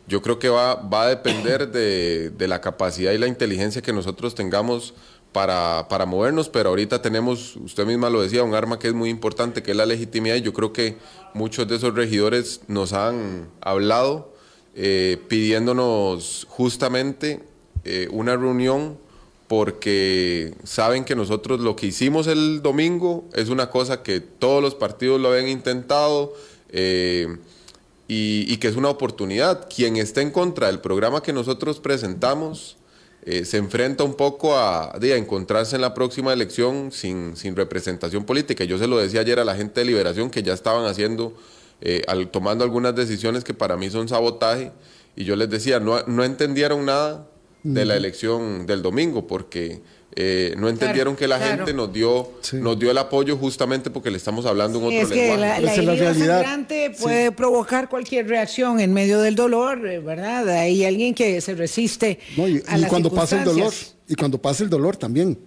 [0.08, 3.92] Yo creo que va, va a depender de, de, la capacidad y la inteligencia que
[3.92, 4.94] nosotros tengamos
[5.34, 9.10] para, para, movernos, pero ahorita tenemos, usted misma lo decía, un arma que es muy
[9.10, 10.98] importante, que es la legitimidad, y yo creo que
[11.34, 14.34] muchos de esos regidores nos han hablado
[14.74, 17.44] eh, pidiéndonos justamente
[17.84, 18.98] eh, una reunión
[19.50, 24.76] porque saben que nosotros lo que hicimos el domingo es una cosa que todos los
[24.76, 26.34] partidos lo habían intentado,
[26.72, 27.38] eh,
[28.08, 29.68] y, que es una oportunidad.
[29.74, 32.78] Quien esté en contra del programa que nosotros presentamos
[33.24, 38.64] eh, se enfrenta un poco a, encontrarse en la próxima elección sin, sin, representación política.
[38.64, 41.36] Yo se lo decía ayer a la gente de Liberación que ya estaban haciendo,
[41.82, 44.72] eh, tomando algunas decisiones que para mí son sabotaje,
[45.16, 47.28] y yo les decía, no, no entendieron nada
[47.64, 49.82] de la elección del domingo, porque
[50.22, 54.18] eh, no entendieron que la gente nos dio nos dio el apoyo justamente porque le
[54.18, 55.32] estamos hablando en otro es lenguaje.
[55.32, 56.68] Que la, la, la realidad
[57.00, 60.50] puede provocar cualquier reacción en medio del dolor, eh, ¿verdad?
[60.50, 63.74] Hay alguien que se resiste y, a las cuando pasa el dolor
[64.10, 65.38] y cuando pasa el dolor también.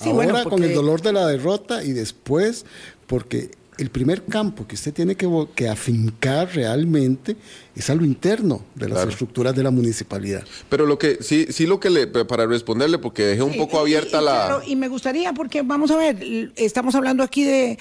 [0.00, 2.64] Ahora con el dolor de la derrota y después
[3.06, 7.36] porque el primer campo que usted tiene que, que afincar realmente
[7.74, 10.44] es a lo interno de las estructuras de la municipalidad.
[10.68, 14.20] Pero lo que, sí, sí lo que le, para responderle, porque dejé un poco abierta
[14.20, 14.60] la...
[14.66, 17.78] y me gustaría, porque vamos a ver, estamos hablando aquí de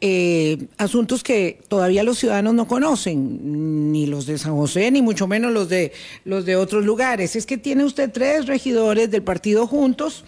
[0.00, 5.26] eh, asuntos que todavía los ciudadanos no conocen, ni los de San José, ni mucho
[5.26, 5.92] menos los de,
[6.24, 7.36] los de otros lugares.
[7.36, 10.24] Es que tiene usted tres regidores del partido juntos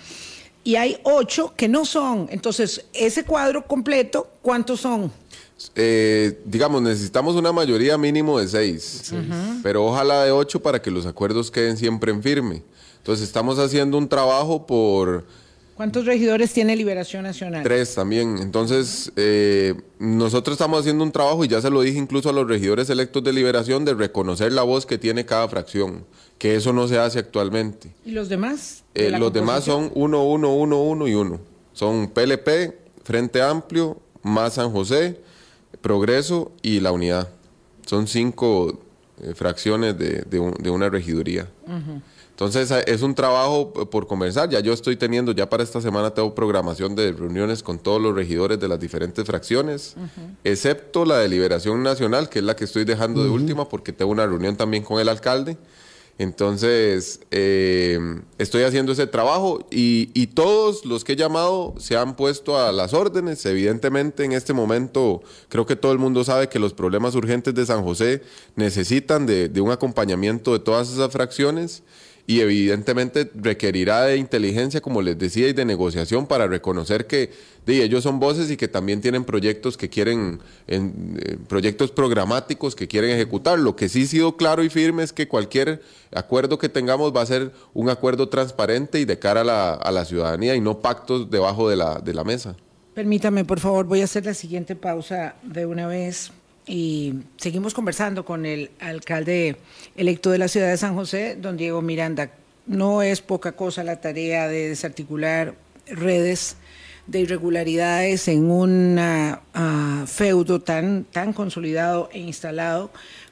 [0.68, 2.28] y hay ocho que no son.
[2.30, 5.10] Entonces, ese cuadro completo, ¿cuántos son?
[5.74, 9.10] Eh, digamos, necesitamos una mayoría mínimo de seis,
[9.62, 12.62] pero ojalá de ocho para que los acuerdos queden siempre en firme.
[12.98, 15.24] Entonces, estamos haciendo un trabajo por...
[15.74, 17.62] ¿Cuántos regidores tiene Liberación Nacional?
[17.62, 18.36] Tres también.
[18.36, 22.46] Entonces, eh, nosotros estamos haciendo un trabajo, y ya se lo dije incluso a los
[22.46, 26.04] regidores electos de Liberación, de reconocer la voz que tiene cada fracción
[26.38, 27.92] que eso no se hace actualmente.
[28.04, 28.84] ¿Y los demás?
[28.94, 31.40] Eh, los demás son 1, 1, 1, 1 y 1.
[31.72, 32.74] Son PLP,
[33.04, 35.20] Frente Amplio, Más San José,
[35.80, 37.28] Progreso y la Unidad.
[37.86, 38.80] Son cinco
[39.22, 41.48] eh, fracciones de, de, una regiduría.
[42.30, 44.48] Entonces es un trabajo por comenzar.
[44.48, 48.14] Ya yo estoy teniendo, ya para esta semana tengo programación de reuniones con todos los
[48.14, 49.96] regidores de las diferentes fracciones,
[50.44, 54.12] excepto la de Liberación Nacional, que es la que estoy dejando de última porque tengo
[54.12, 55.58] una reunión también con el alcalde.
[56.18, 62.16] Entonces, eh, estoy haciendo ese trabajo y, y, todos los que he llamado se han
[62.16, 63.46] puesto a las órdenes.
[63.46, 67.64] Evidentemente, en este momento, creo que todo el mundo sabe que los problemas urgentes de
[67.64, 68.22] San José
[68.56, 71.84] necesitan de, de un acompañamiento de todas esas fracciones
[72.28, 77.30] y evidentemente requerirá de inteligencia, como les decía, y de negociación para reconocer que
[77.66, 82.86] ellos son voces y que también tienen proyectos que quieren, en, eh, proyectos programáticos que
[82.86, 83.58] quieren ejecutar.
[83.58, 85.80] Lo que sí ha sido claro y firme es que cualquier
[86.14, 89.90] acuerdo que tengamos va a ser un acuerdo transparente y de cara a la, a
[89.90, 92.56] la ciudadanía y no pactos debajo de la, de la mesa.
[92.92, 96.30] Permítame, por favor, voy a hacer la siguiente pausa de una vez
[96.68, 99.56] y seguimos conversando con el alcalde
[99.96, 102.30] electo de la ciudad de San José, don Diego Miranda.
[102.66, 105.54] No es poca cosa la tarea de desarticular
[105.86, 106.56] redes
[107.06, 112.90] de irregularidades en un ah, feudo tan, tan consolidado e instalado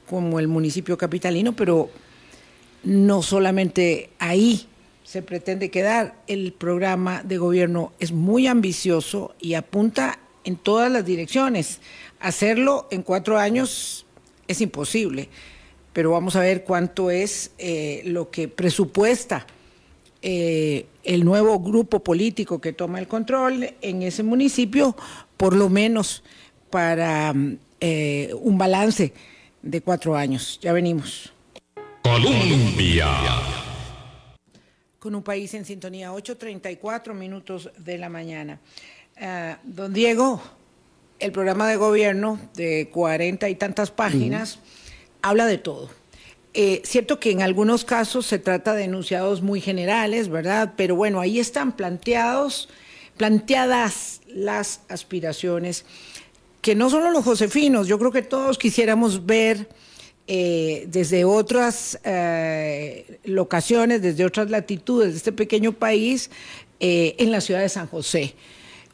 [0.08, 1.90] como el municipio capitalino, pero
[2.84, 4.66] no solamente ahí
[5.04, 6.14] se pretende quedar.
[6.26, 11.80] El programa de gobierno es muy ambicioso y apunta en todas las direcciones.
[12.20, 14.06] Hacerlo en cuatro años
[14.48, 15.28] es imposible,
[15.92, 19.46] pero vamos a ver cuánto es eh, lo que presupuesta
[20.22, 24.96] eh, el nuevo grupo político que toma el control en ese municipio,
[25.36, 26.24] por lo menos
[26.70, 27.32] para
[27.80, 29.12] eh, un balance
[29.62, 30.58] de cuatro años.
[30.60, 31.32] Ya venimos.
[32.02, 33.08] Colombia.
[34.98, 38.58] Con un país en sintonía, 8.34 minutos de la mañana.
[39.18, 40.42] Ah, don Diego,
[41.18, 44.58] el programa de gobierno de cuarenta y tantas páginas
[45.22, 45.88] habla de todo.
[46.52, 50.74] Eh, cierto que en algunos casos se trata de enunciados muy generales, ¿verdad?
[50.76, 52.68] Pero bueno, ahí están planteados,
[53.16, 55.86] planteadas las aspiraciones,
[56.60, 59.66] que no solo los josefinos, yo creo que todos quisiéramos ver
[60.26, 66.30] eh, desde otras eh, locaciones, desde otras latitudes de este pequeño país,
[66.78, 68.34] en la ciudad de San José.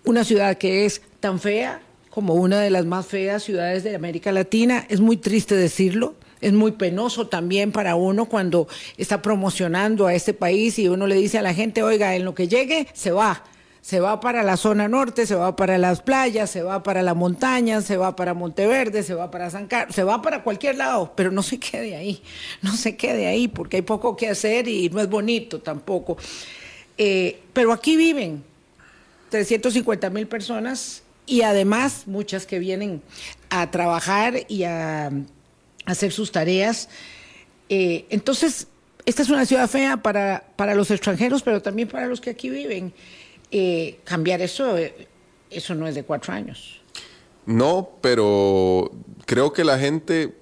[0.04, 1.80] Una ciudad que es tan fea,
[2.12, 4.84] como una de las más feas ciudades de América Latina.
[4.90, 10.34] Es muy triste decirlo, es muy penoso también para uno cuando está promocionando a este
[10.34, 13.44] país y uno le dice a la gente, oiga, en lo que llegue, se va.
[13.80, 17.14] Se va para la zona norte, se va para las playas, se va para la
[17.14, 21.14] montaña, se va para Monteverde, se va para San Carlos, se va para cualquier lado,
[21.16, 22.22] pero no se quede ahí,
[22.60, 26.16] no se quede ahí porque hay poco que hacer y no es bonito tampoco.
[26.96, 28.44] Eh, pero aquí viven
[29.32, 33.02] 350 mil personas y además muchas que vienen
[33.48, 35.10] a trabajar y a,
[35.86, 36.90] hacer sus tareas.
[37.68, 38.68] Eh, entonces,
[39.06, 42.50] esta es una ciudad fea para, para, los extranjeros, pero también para los que aquí
[42.50, 42.92] viven.
[43.50, 45.08] Eh, cambiar eso, eh,
[45.50, 46.80] eso no es de cuatro años.
[47.46, 48.92] No, pero
[49.24, 50.36] creo que la gente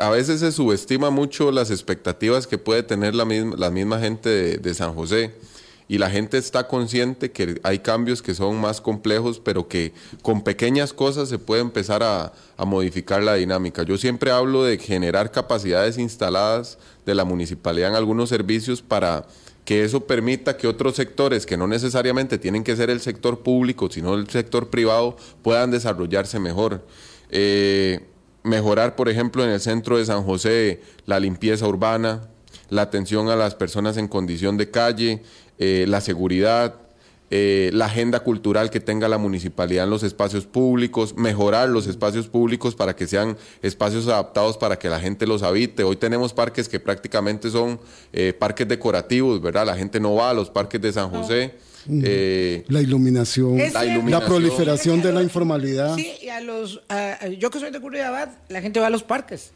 [0.00, 4.30] a veces se subestima mucho las expectativas que puede tener la misma, la misma gente
[4.30, 5.34] de, de San José
[5.88, 9.92] y la gente está consciente que hay cambios que son más complejos, pero que
[10.22, 12.32] con pequeñas cosas se puede empezar a,
[12.64, 13.82] modificar la dinámica.
[13.82, 19.26] Yo siempre hablo de generar capacidades instaladas de la municipalidad en algunos servicios para
[19.64, 23.90] que eso permita que otros sectores que no necesariamente tienen que ser el sector público,
[23.90, 26.86] sino el sector privado, puedan desarrollarse mejor.
[27.30, 28.00] Eh,
[28.44, 32.28] mejorar, por ejemplo, en el centro de San José la limpieza urbana,
[32.70, 35.22] la atención a las personas en condición de calle,
[35.58, 36.74] eh, la seguridad,
[37.34, 42.28] eh, la agenda cultural que tenga la municipalidad en los espacios públicos, mejorar los espacios
[42.28, 45.82] públicos para que sean espacios adaptados para que la gente los habite.
[45.82, 47.80] Hoy tenemos parques que prácticamente son
[48.12, 49.64] eh, parques decorativos, ¿verdad?
[49.64, 51.54] La gente no va a los parques de San José.
[51.90, 53.84] Eh, la, iluminación, la cierto.
[53.84, 55.96] iluminación, la proliferación de la informalidad.
[55.96, 59.02] Sí, y a los, a- yo que soy de Curridabat, la gente va a los
[59.02, 59.52] parques.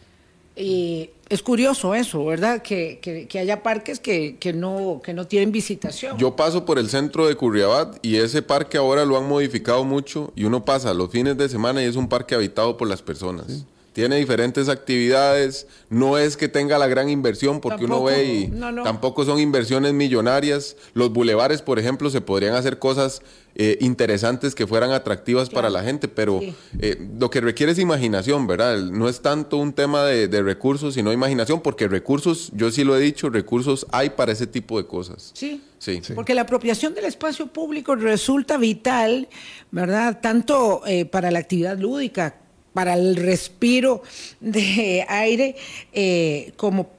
[0.57, 2.63] Y es curioso eso, ¿verdad?
[2.63, 6.17] Que, que- que haya parques que, que no, que no tienen visitación.
[6.17, 10.33] Yo paso por el centro de Curriabat y ese parque ahora lo han modificado mucho
[10.35, 13.65] y uno pasa los fines de semana y es un parque habitado por las personas.
[13.97, 18.71] Tiene diferentes actividades, no es que tenga la gran inversión porque uno ve y no,
[18.71, 18.83] no.
[18.83, 20.77] tampoco son inversiones millonarias.
[20.93, 23.23] Los bulevares, por ejemplo, se podrían hacer cosas
[23.55, 26.55] eh, interesantes que fueran atractivas para la gente, pero Sí.
[26.79, 28.77] eh, lo que requiere es imaginación, ¿verdad?
[28.83, 32.95] No es tanto un tema de, de recursos, sino imaginación, porque recursos, yo sí lo
[32.97, 35.31] he dicho, recursos hay para ese tipo de cosas.
[35.33, 35.63] Sí.
[35.79, 36.03] Sí.
[36.15, 39.29] Porque la apropiación del espacio público resulta vital,
[39.71, 40.21] ¿verdad?
[40.21, 42.35] Tanto eh, para la actividad lúdica,
[42.77, 44.03] para el respiro
[44.39, 45.57] de aire,
[45.95, 46.91] eh, como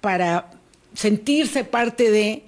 [0.00, 0.50] para
[0.94, 2.44] sentirse parte de.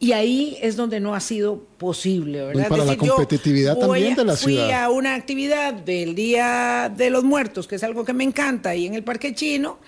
[0.00, 2.66] Y ahí es donde no ha sido posible, ¿verdad?
[2.66, 4.82] Y para la competitividad también a- de la fui ciudad.
[4.82, 8.86] a una actividad del Día de los Muertos, que es algo que me encanta, ahí
[8.86, 9.78] en el Parque Chino,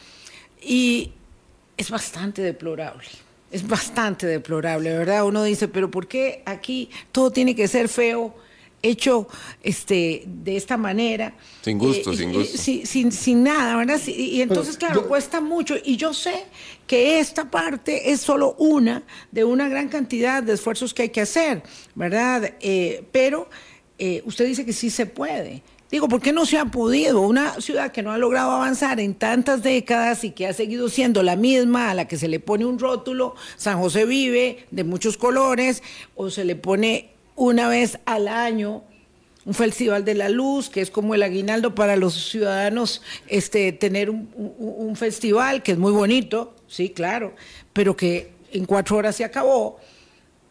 [0.63, 1.11] y
[1.77, 3.09] es bastante deplorable.
[3.51, 5.25] Es bastante deplorable, ¿verdad?
[5.27, 8.35] Uno dice, pero ¿por qué aquí todo tiene que ser feo,
[8.89, 9.29] hecho
[9.63, 11.35] este, de esta manera?
[11.63, 12.59] Sin gusto, Eh, sin y- gusto.
[12.59, 14.01] sin, sin, sin nada, ¿verdad?
[14.07, 15.75] Y, y entonces, Pero claro, yo- cuesta mucho.
[15.85, 16.45] Y yo sé
[16.87, 21.21] que esta parte es solo una de una gran cantidad de esfuerzos que hay que
[21.21, 21.63] hacer,
[21.95, 22.55] ¿verdad?
[22.61, 23.49] Eh, pero
[23.99, 25.63] eh, usted dice que sí se puede.
[25.89, 27.21] Digo, ¿por qué no se ha podido?
[27.21, 31.23] Una ciudad que no ha logrado avanzar en tantas décadas y que ha seguido siendo
[31.23, 35.17] la misma, a la que se le pone un rótulo, San José vive, de muchos
[35.17, 35.85] colores,
[36.17, 38.83] o se le pone una vez al año
[39.47, 44.11] un festival de la luz, que es como el aguinaldo para los ciudadanos, este, tener
[44.11, 47.35] un, festival que es muy bonito, sí, claro,
[47.73, 49.79] pero que en cuatro horas se acabó.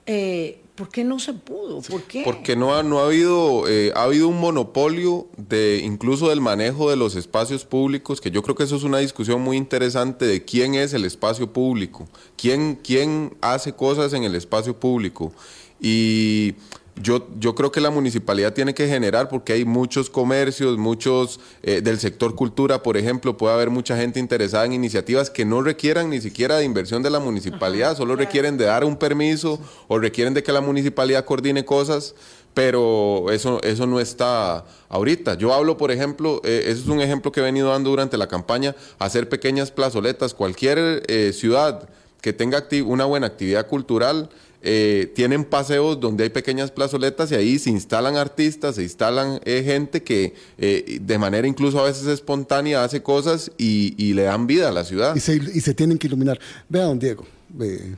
[0.06, 1.82] Eh, ¿Por qué no se pudo?
[1.82, 2.04] ¿Por?
[2.24, 6.90] Porque no ha, no ha habido, eh, ha habido un monopolio de incluso del manejo
[6.90, 10.44] de los espacios públicos, que yo creo que eso es una discusión muy interesante de
[10.44, 12.08] quién es el espacio público,
[12.38, 15.34] quién, quién hace cosas en el espacio público.
[15.80, 16.56] Y
[17.02, 21.82] yo, yo creo que la municipalidad tiene que generar, porque hay muchos comercios, muchos eh,
[21.82, 26.10] del sector cultura, por ejemplo, puede haber mucha gente interesada en iniciativas que no requieran
[26.10, 30.34] ni siquiera de inversión de la municipalidad, solo requieren de dar un permiso o requieren
[30.34, 32.16] de que la municipalidad coordine cosas,
[32.54, 35.34] pero eso, eso no está ahorita.
[35.34, 38.28] Yo hablo, por ejemplo, eh, eso es un ejemplo que he venido dando durante la
[38.28, 40.34] campaña, hacer pequeñas plazoletas.
[40.34, 41.90] Cualquier eh, ciudad
[42.22, 44.30] que tenga una buena actividad cultural,
[44.68, 49.62] eh, tienen paseos donde hay pequeñas plazoletas y ahí se instalan artistas, se instalan eh,
[49.64, 54.70] gente que eh, de manera incluso a veces espontánea hace cosas y, le dan vida
[54.70, 55.16] a la ciudad.
[55.16, 56.40] y se, tienen que iluminar.
[56.68, 57.28] Vea, don Diego,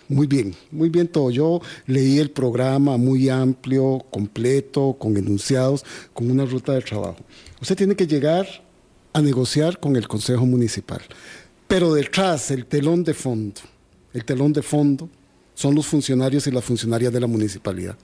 [0.09, 1.31] muy bien, muy bien todo.
[1.31, 7.23] Yo leí el programa muy amplio, completo, con enunciados, con una ruta de trabajo.
[7.61, 8.45] Usted tiene que llegar
[9.13, 10.99] a negociar con el Consejo Municipal.
[11.69, 13.61] Pero detrás, el telón de fondo,
[14.13, 15.09] el telón de fondo
[15.57, 17.97] son los funcionarios y las funcionarias de la municipalidad,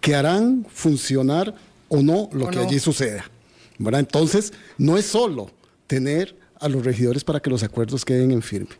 [0.00, 1.54] que harán funcionar
[1.88, 2.62] o no lo O que no.
[2.62, 3.30] allí suceda.
[3.78, 4.00] ¿verdad?
[4.00, 5.50] Entonces, no es solo
[5.86, 8.70] tener a los regidores para que los acuerdos queden en firme.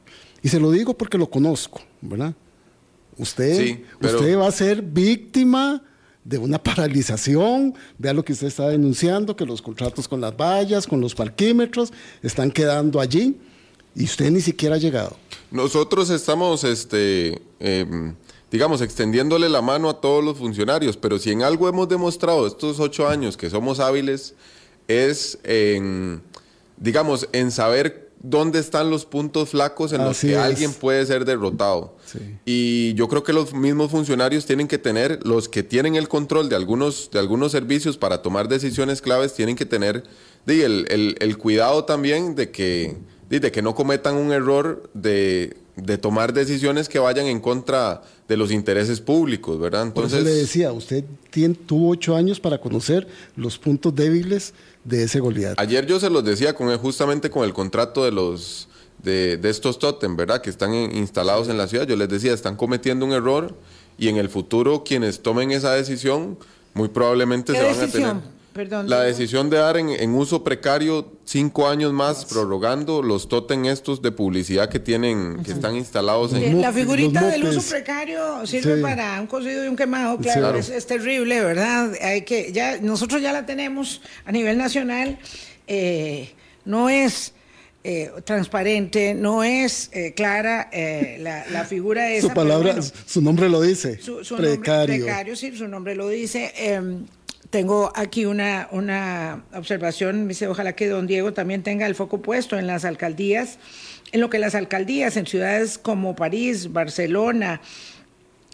[0.42, 2.32] Y se lo digo porque lo conozco, ¿verdad?
[3.18, 5.82] Usted, Sí, pero- usted va a ser víctima
[6.24, 7.74] de una paralización.
[7.98, 11.92] Vea lo que usted está denunciando, que los contratos con las vallas, con los parquímetros,
[12.22, 13.36] están quedando allí
[13.96, 15.16] y usted ni siquiera ha llegado.
[15.50, 18.14] Nosotros estamos, este, em,
[18.52, 22.78] digamos, extendiéndole la mano a todos los funcionarios, pero si en algo hemos demostrado estos
[22.78, 24.34] ocho años que somos hábiles,
[24.86, 26.20] es en,
[26.76, 30.38] digamos, en saber dónde están los puntos flacos en los que es.
[30.38, 31.96] alguien puede ser derrotado.
[32.06, 32.18] Sí.
[32.44, 36.48] Y yo creo que los mismos funcionarios tienen que tener, los que tienen el control
[36.48, 40.02] de algunos, de algunos servicios para tomar decisiones claves, tienen que tener
[40.46, 42.96] el, el- el cuidado también de que,
[43.28, 48.36] de que no cometan un error de, de tomar decisiones que vayan en contra de
[48.36, 49.80] los intereses públicos, ¿verdad?
[49.92, 53.06] Por Entonces, eso le decía, usted tiene- tuvo ocho años para conocer
[53.36, 54.54] los puntos débiles
[54.84, 55.58] de ese Goliat.
[55.58, 58.68] Ayer yo se los decía con justamente con el contrato de los
[59.02, 60.40] de, de estos tótem, ¿verdad?
[60.40, 61.86] Que están en- instalados en la ciudad.
[61.86, 63.54] Yo les decía, están cometiendo un error
[63.98, 66.38] y en el futuro quienes tomen esa decisión
[66.74, 68.20] muy probablemente ¿Qué se van a decisión?
[68.20, 68.88] tener Perdón.
[68.88, 74.00] La decisión de dar en, en uso precario cinco años más, prorrogando los totem estos
[74.02, 76.60] de publicidad que tienen, que están instalados en...
[76.60, 78.82] La figurita los del uso precario sirve Sí.
[78.82, 80.58] para un cocido y un quemado, claro, Claro.
[80.58, 81.92] Es, es terrible, ¿verdad?
[82.02, 85.18] Hay que, ya, nosotros ya la tenemos a nivel nacional,
[85.66, 86.30] eh,
[86.64, 87.34] no es
[87.84, 92.28] eh, transparente, no es eh, clara eh, la, la figura esa.
[92.28, 94.00] Su palabra, bueno, su nombre lo dice.
[94.02, 95.04] su, su nombre- precario.
[95.04, 96.52] precario, sí, su nombre lo dice.
[97.50, 102.22] Tengo aquí una, una observación, me dice, ojalá que don Diego también tenga el foco
[102.22, 103.58] puesto en las alcaldías,
[104.12, 107.60] en lo que las alcaldías en ciudades como París, Barcelona,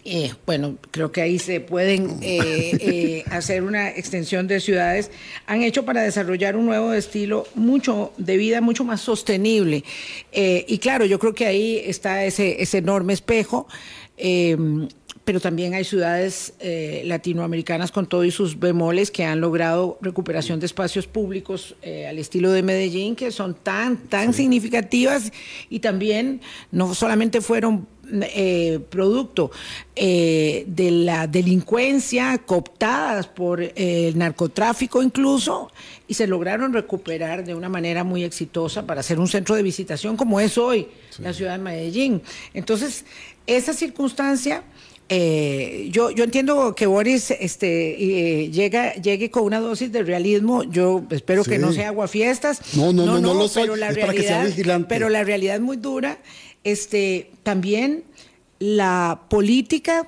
[0.05, 5.11] eh, bueno, creo que ahí se pueden eh, eh, hacer una extensión de ciudades,
[5.45, 9.83] han hecho para desarrollar un nuevo estilo mucho de vida, mucho más sostenible.
[10.31, 13.67] Eh, y claro, yo creo que ahí está ese, ese enorme espejo.
[15.23, 20.59] Pero también hay ciudades eh, latinoamericanas con todo y sus bemoles que han logrado recuperación
[20.59, 25.31] de espacios públicos eh, al estilo de Medellín, que son tan, tan significativas
[25.69, 29.49] y también no solamente fueron eh, producto
[29.95, 35.71] eh, de la delincuencia cooptadas por eh, el narcotráfico incluso
[36.05, 40.17] y se lograron recuperar de una manera muy exitosa para ser un centro de visitación
[40.17, 42.21] como es hoy la ciudad de Medellín.
[42.53, 43.05] Entonces,
[43.47, 44.63] esa circunstancia...
[45.09, 50.63] Eh, yo, yo entiendo que Boris este, eh, llega, llegue con una dosis de realismo.
[50.63, 52.75] Yo espero que no sea aguafiestas.
[52.75, 53.63] No, no, no, no lo soy.
[53.63, 54.87] Pero la Es para que sea realidad, vigilante.
[54.89, 56.19] pero la realidad es muy dura.
[56.63, 58.05] Este, también
[58.59, 60.07] la política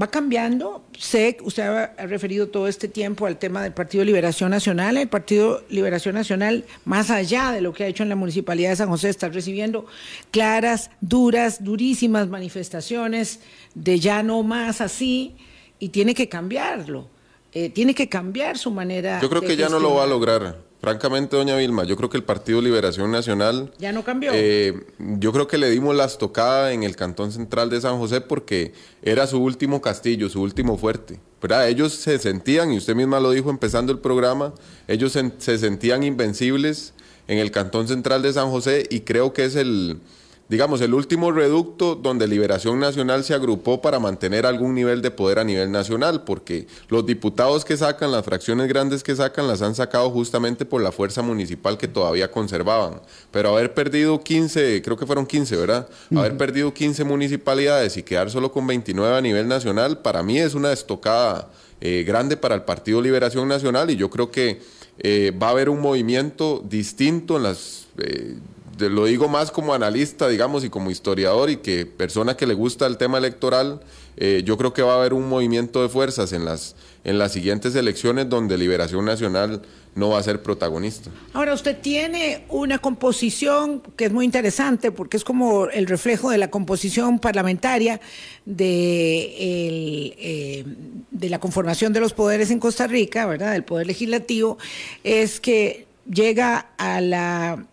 [0.00, 0.84] va cambiando.
[0.98, 4.96] Sé que usted ha referido todo este tiempo al tema del Partido Liberación Nacional.
[4.96, 8.76] El Partido Liberación Nacional, más allá de lo que ha hecho en la Municipalidad de
[8.76, 9.86] San José, está recibiendo
[10.30, 13.40] claras, duras, durísimas manifestaciones
[13.74, 15.36] de ya no más así
[15.78, 17.08] y tiene que cambiarlo.
[17.52, 19.20] Eh, tiene que cambiar su manera.
[19.20, 20.67] Yo creo de que ya no lo va a lograr.
[20.80, 23.72] Francamente, doña Vilma, yo creo que el Partido Liberación Nacional...
[23.78, 24.30] Ya no cambió.
[24.34, 28.20] eh, yo creo que le dimos la estocada en el Cantón Central de San José
[28.20, 28.72] porque
[29.02, 31.18] era su último castillo, su último fuerte.
[31.42, 31.68] ¿verdad?
[31.68, 34.52] Ellos se sentían, y usted misma lo dijo empezando el programa,
[34.86, 36.94] ellos se, se sentían invencibles
[37.28, 40.00] en el Cantón Central de San José y creo que es el,
[40.48, 45.38] digamos, el último reducto donde Liberación Nacional se agrupó para mantener algún nivel de poder
[45.38, 49.74] a nivel nacional, porque los diputados que sacan, las fracciones grandes que sacan, las han
[49.74, 53.00] sacado justamente por la fuerza municipal que todavía conservaban.
[53.30, 55.88] Pero haber perdido 15, creo que fueron 15, ¿verdad?
[56.16, 60.54] Haber perdido 15 municipalidades y quedar solo con 29 a nivel nacional, para mí es
[60.54, 64.60] una estocada eh, grande para el Partido Liberación Nacional y yo creo que
[64.98, 67.86] eh, va a haber un movimiento distinto en las...
[67.98, 68.36] eh,
[68.78, 72.86] lo digo más como analista, digamos, y como historiador y que persona que le gusta
[72.86, 73.80] el tema electoral,
[74.16, 77.32] eh, yo creo que va a haber un movimiento de fuerzas en las, en las
[77.32, 79.62] siguientes elecciones donde Liberación Nacional
[79.94, 81.10] no va a ser protagonista.
[81.32, 86.38] Ahora, usted tiene una composición que es muy interesante porque es como el reflejo de
[86.38, 88.00] la composición parlamentaria
[88.44, 89.34] de,
[89.68, 90.64] el, eh,
[91.10, 93.52] de la conformación de los poderes en Costa Rica, ¿verdad?
[93.52, 94.58] Del poder legislativo,
[95.02, 97.66] es que llega a la,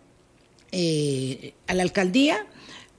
[0.72, 2.46] eh, a la alcaldía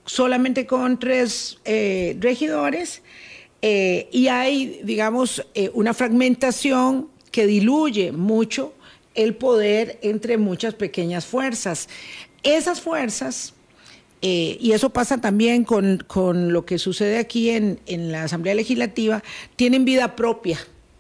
[0.06, 3.02] solamente con tres eh, regidores
[3.62, 8.74] eh, y hay, digamos, una fragmentación que diluye mucho
[9.16, 11.90] el poder entre muchas pequeñas fuerzas.
[12.44, 13.54] Esas fuerzas,
[14.22, 19.24] y eso pasa también con, con lo que sucede aquí en, en la Asamblea Legislativa,
[19.56, 20.60] tienen vida propia,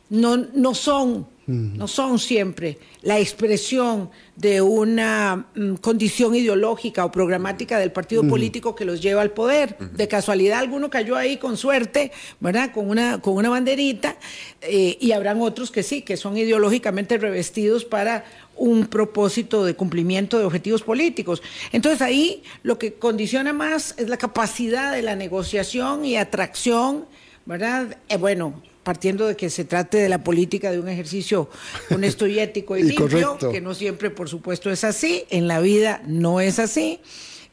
[0.09, 7.79] no, no son no son siempre la expresión de una mm, condición ideológica o programática
[7.79, 9.77] del partido político que los lleva al poder.
[9.77, 12.73] De casualidad alguno cayó ahí con suerte, ¿verdad?
[12.73, 14.17] Con una, con una banderita,
[14.61, 18.25] eh, y habrán otros que sí, que son ideológicamente revestidos para
[18.57, 21.41] un propósito de cumplimiento de objetivos políticos.
[21.71, 27.05] Entonces ahí lo que condiciona más es la capacidad de la negociación y atracción,
[27.45, 27.97] ¿verdad?
[28.09, 31.49] Eh, bueno, partiendo de que se trate de la política de un ejercicio
[31.89, 33.51] honesto y ético y, Y limpio, correcto.
[33.51, 35.25] que no siempre, por supuesto, es así.
[35.29, 37.01] En la vida no es así.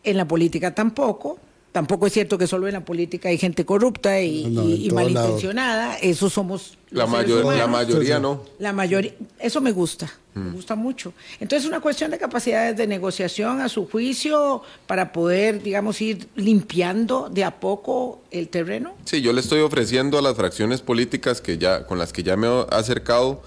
[0.05, 1.41] En la política tampoco.
[1.75, 4.81] Tampoco es cierto que solo en la política hay gente corrupta y, No, y- en
[4.83, 5.11] y todo lado.
[5.11, 5.97] malintencionada.
[5.97, 8.23] Eso somos La, mayor- la mayoría Sí, sí.
[8.23, 8.43] no.
[8.61, 11.13] La mayoría, eso me gusta, me gusta mucho.
[11.41, 16.29] Entonces, es una cuestión de capacidades de negociación a su juicio para poder, digamos, ir
[16.37, 18.95] limpiando de a poco el terreno.
[19.05, 22.37] Sí, yo le estoy ofreciendo a las fracciones políticas que ya, con las que ya
[22.37, 23.43] me he acercado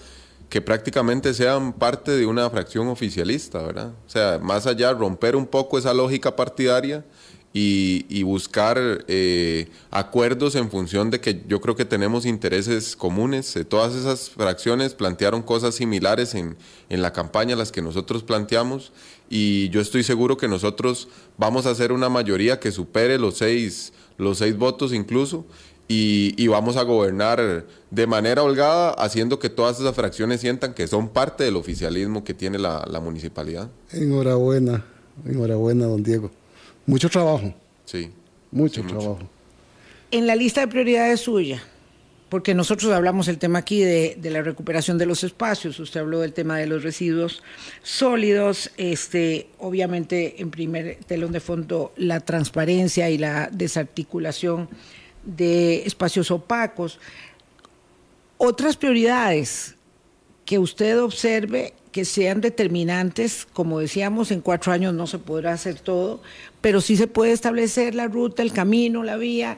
[0.49, 3.91] que prácticamente sean parte de una fracción oficialista, ¿verdad?
[4.05, 7.05] O sea, más allá, romper un poco esa lógica partidaria
[7.59, 13.55] y, buscar eh, acuerdos en función de que yo creo que tenemos intereses comunes.
[13.55, 16.55] Eh, todas esas fracciones plantearon cosas similares en,
[16.89, 18.91] en la campaña, las que nosotros planteamos,
[19.29, 23.91] y yo estoy seguro que nosotros vamos a hacer una mayoría que supere los seis,
[24.17, 25.45] los seis votos incluso,
[25.87, 31.07] y, vamos a gobernar de manera holgada, haciendo que todas esas fracciones sientan que son
[31.09, 33.69] parte del oficialismo que tiene la, la municipalidad.
[33.93, 34.85] Enhorabuena,
[35.25, 36.29] enhorabuena, don Diego.
[36.87, 37.53] Mucho trabajo.
[37.85, 38.09] Sí.
[38.49, 39.19] Mucho trabajo.
[40.09, 41.61] En la lista de prioridades suya,
[42.29, 46.31] porque nosotros hablamos el tema aquí de, la recuperación de los espacios, usted habló del
[46.31, 47.43] tema de los residuos
[47.83, 54.69] sólidos, este, obviamente en primer telón de fondo la transparencia y la desarticulación
[55.25, 56.99] de espacios opacos.
[58.37, 59.75] Otras prioridades
[60.45, 65.79] que usted observe que sean determinantes, como decíamos, en cuatro años no se podrá hacer
[65.79, 66.21] todo,
[66.61, 69.57] pero sí se puede establecer la ruta, el camino, la vía,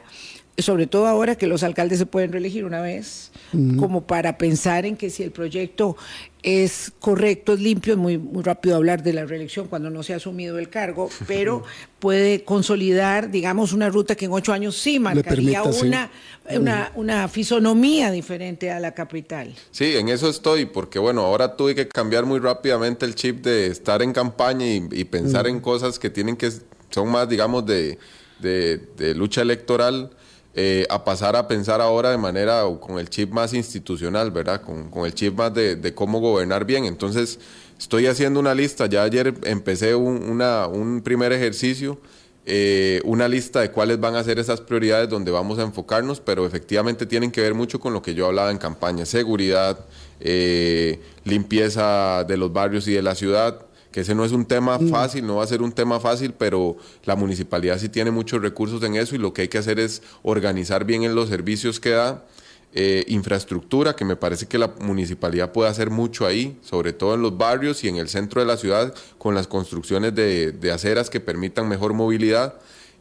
[0.58, 3.34] sobre todo ahora que los alcaldes se pueden reelegir una vez,
[3.78, 5.98] como para pensar en que si el proyecto
[6.42, 10.14] es correcto, es limpio, es muy, muy rápido hablar de la reelección cuando no se
[10.14, 11.64] ha asumido el cargo, pero
[12.00, 16.10] puede consolidar, digamos, una ruta que en ocho años sí marcaría una,
[16.50, 19.54] una, una, fisonomía diferente a la capital.
[19.72, 23.68] Sí, en eso estoy, porque bueno, ahora tuve que cambiar muy rápidamente el chip de
[23.68, 26.52] estar en campaña y, pensar en cosas que tienen que,
[26.90, 27.98] son más, digamos, de,
[28.40, 30.12] de lucha electoral
[30.56, 34.62] eh, a pasar a pensar ahora de manera con el chip más institucional, ¿verdad?
[34.62, 36.86] Con, el chip más de, cómo gobernar bien.
[36.86, 37.40] Entonces,
[37.78, 38.88] estoy haciendo una lista.
[38.88, 42.00] Ya ayer empecé un, primer ejercicio,
[42.46, 46.48] eh, una lista de cuáles van a ser esas prioridades donde vamos a enfocarnos, pero
[46.48, 49.86] efectivamente tienen que ver mucho con lo que yo hablaba en campaña: seguridad,
[50.20, 54.78] eh, limpieza de los barrios y de la ciudad que ese no es un tema
[54.78, 54.90] mm.
[54.90, 58.82] fácil, no va a ser un tema fácil, pero la municipalidad sí tiene muchos recursos
[58.84, 61.92] en eso y lo que hay que hacer es organizar bien en los servicios que
[61.92, 62.26] da.
[62.72, 67.24] Eh, infraestructura, que me parece que la municipalidad puede hacer mucho ahí, sobre todo en
[67.24, 71.20] los barrios y en el centro de la ciudad, con las construcciones de, aceras que
[71.20, 72.60] permitan mejor movilidad.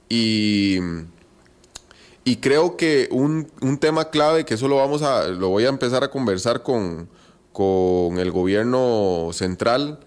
[0.09, 0.79] Y,
[2.25, 3.47] y creo que un,
[3.79, 7.07] tema clave, que eso lo, vamos a, lo voy a empezar a conversar con,
[7.53, 10.01] con el gobierno central,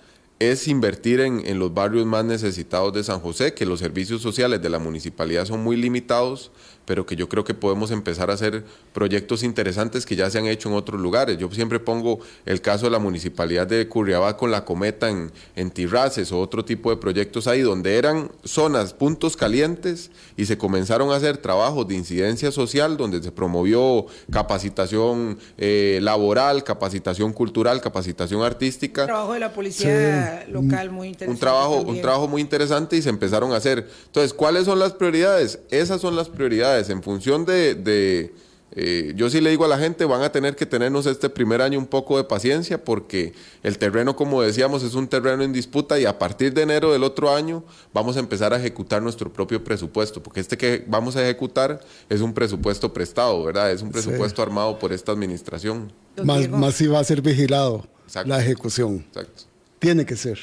[0.50, 4.62] es invertir en, en, los barrios más necesitados de San José, que los servicios sociales
[4.62, 6.52] de la municipalidad son muy limitados
[6.92, 10.48] pero que yo creo que podemos empezar a hacer proyectos interesantes que ya se han
[10.48, 11.38] hecho en otros lugares.
[11.38, 15.72] Yo siempre pongo el caso de la municipalidad de Curriabá con la cometa en, en
[15.72, 21.12] Tirraces o otro tipo de proyectos ahí, donde eran zonas, puntos calientes y se comenzaron
[21.12, 28.42] a hacer trabajos de incidencia social, donde se promovió capacitación eh, laboral, capacitación cultural, capacitación
[28.42, 29.04] artística.
[29.04, 31.32] Un trabajo de la policía local muy interesante.
[31.32, 33.88] Un trabajo, un trabajo muy interesante y se empezaron a hacer.
[34.08, 35.60] Entonces, ¿cuáles son las prioridades?
[35.70, 38.32] Esas son las prioridades en función de,
[38.74, 41.62] eh, yo sí le digo a la gente, van a tener que tenernos este primer
[41.62, 46.00] año un poco de paciencia porque el terreno, como decíamos, es un terreno en disputa
[46.00, 47.64] y a partir de enero del otro año
[47.94, 52.22] vamos a empezar a ejecutar nuestro propio presupuesto, porque este que vamos a ejecutar es
[52.22, 53.72] un presupuesto prestado, ¿verdad?
[53.72, 55.92] Es un presupuesto armado por esta administración.
[56.24, 57.86] Más, más si va a ser vigilado
[58.26, 59.06] la ejecución.
[59.10, 59.44] Exacto.
[59.80, 60.40] Tiene que ser.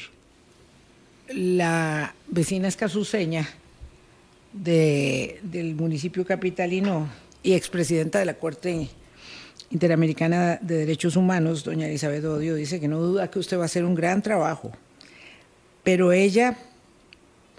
[1.29, 3.47] La vecina escasuseña
[4.53, 7.09] de, del municipio capitalino
[7.43, 8.89] y expresidenta de la Corte
[9.71, 13.65] Interamericana de Derechos Humanos, doña Elizabeth Odio, dice que no duda que usted va a
[13.65, 14.71] hacer un gran trabajo,
[15.83, 16.57] pero ella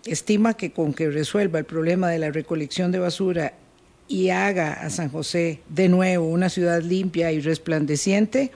[0.04, 3.54] estima que con que resuelva el problema de la recolección de basura
[4.08, 8.50] y haga a San José de nuevo una ciudad limpia y resplandeciente,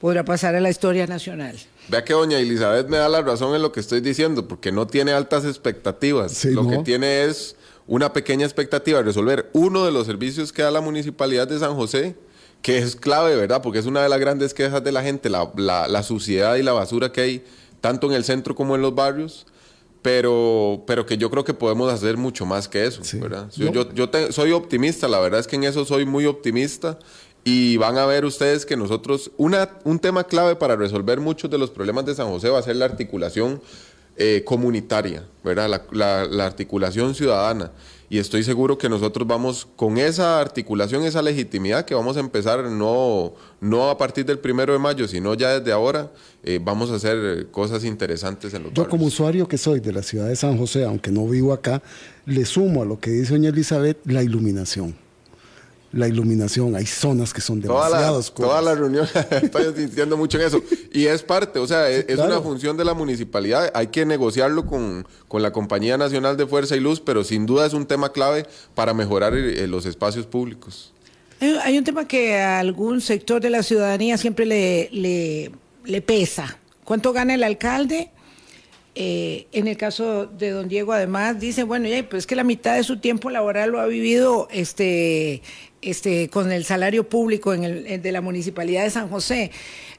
[0.00, 1.56] podrá pasar a la historia nacional.
[1.88, 4.86] Vea que doña Elizabeth me da la razón en lo que estoy diciendo, porque no
[4.86, 6.44] tiene altas expectativas.
[6.44, 10.70] lo que tiene es una pequeña expectativa de resolver uno de los servicios que da
[10.70, 12.16] la municipalidad de San José,
[12.60, 13.62] que es clave, ¿verdad?
[13.62, 16.72] Porque es una de las grandes quejas de la gente, la, la, suciedad y la
[16.72, 17.44] basura que hay
[17.80, 19.46] tanto en el centro como en los barrios.
[20.00, 23.50] Pero, pero que yo creo que podemos hacer mucho más que eso, ¿verdad?
[23.56, 27.00] Yo, yo, soy optimista, la verdad es que en eso soy muy optimista
[27.50, 31.56] y van a ver ustedes que nosotros, una, un tema clave para resolver muchos de
[31.56, 33.62] los problemas de San José va a ser la articulación
[34.18, 35.82] eh, comunitaria, ¿verdad?
[35.92, 37.72] La, articulación ciudadana.
[38.10, 42.64] Y estoy seguro que nosotros vamos con esa articulación, esa legitimidad que vamos a empezar
[42.64, 43.32] no,
[43.62, 46.10] no a partir del primero de mayo, sino ya desde ahora,
[46.42, 50.02] eh, vamos a hacer cosas interesantes en los Yo como usuario que soy de la
[50.02, 51.80] ciudad de San José, aunque no vivo acá,
[52.26, 55.07] le sumo a lo que dice doña Elizabeth la iluminación
[55.90, 58.50] la iluminación, hay zonas que son Toda demasiado la, oscuras.
[58.50, 59.08] toda la reunión,
[59.42, 60.62] estoy insistiendo mucho en eso.
[60.92, 62.32] Y es parte, o sea, es, es claro.
[62.32, 63.70] una función de la municipalidad.
[63.74, 67.66] Hay que negociarlo con, con la Compañía Nacional de Fuerza y Luz, pero sin duda
[67.66, 70.92] es un tema clave para mejorar eh, los espacios públicos.
[71.40, 75.50] Hay, hay un tema que a algún sector de la ciudadanía siempre le, le,
[75.84, 76.58] le pesa.
[76.84, 78.10] ¿Cuánto gana el alcalde?
[79.00, 82.42] Eh, en el caso de don Diego, además, dice, bueno, ya, pues es que la
[82.42, 85.40] mitad de su tiempo laboral lo ha vivido este,
[85.82, 89.50] este, con el salario público en el, de la Municipalidad de San José.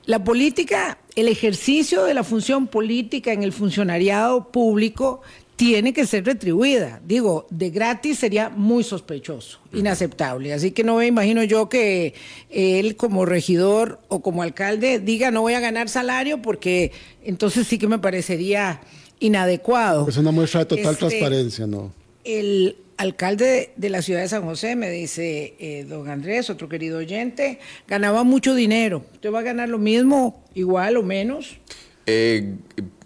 [0.06, 5.22] La política, el ejercicio de la función política en el funcionariado público
[5.56, 7.02] tiene que ser retribuida.
[7.06, 10.54] Digo, de gratis sería muy sospechoso, inaceptable.
[10.54, 12.14] Así que no me imagino yo que
[12.50, 16.94] él como regidor o como alcalde diga no voy a ganar salario porque
[17.26, 18.80] entonces sí que me parecería
[19.20, 20.08] inadecuado.
[20.08, 21.92] Es una muestra de total Este, transparencia, ¿no?
[22.24, 26.98] El alcalde de la ciudad de San José me dice, eh, don Andrés, otro querido
[26.98, 29.04] oyente, ganaba mucho dinero.
[29.14, 31.58] ¿Usted va a ganar lo mismo, igual o menos?
[32.06, 32.56] Eh,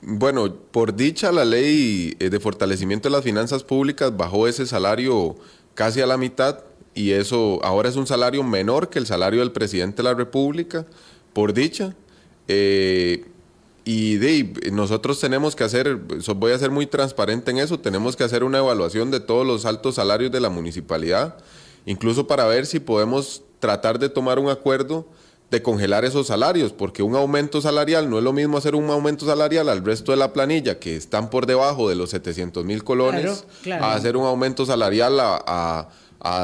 [0.01, 5.35] bueno, por dicha, la ley eh, de fortalecimiento de las finanzas públicas bajó ese salario
[5.75, 6.61] casi a la mitad
[6.95, 10.87] y eso ahora es un salario menor que el salario del presidente de la República,
[11.33, 11.95] por dicha.
[13.86, 18.15] Y ahí, nosotros tenemos que hacer, so- voy a ser muy transparente en eso, tenemos
[18.15, 21.36] que hacer una evaluación de todos los altos salarios de la municipalidad,
[21.86, 25.05] incluso para ver si podemos tratar de tomar un acuerdo
[25.51, 29.25] de congelar esos salarios, porque un aumento salarial no es lo mismo hacer un aumento
[29.25, 33.23] salarial al resto de la planilla, que están por debajo de los 700 mil colones,
[33.23, 33.86] Claro, claro.
[33.86, 35.89] a hacer un aumento salarial a, a,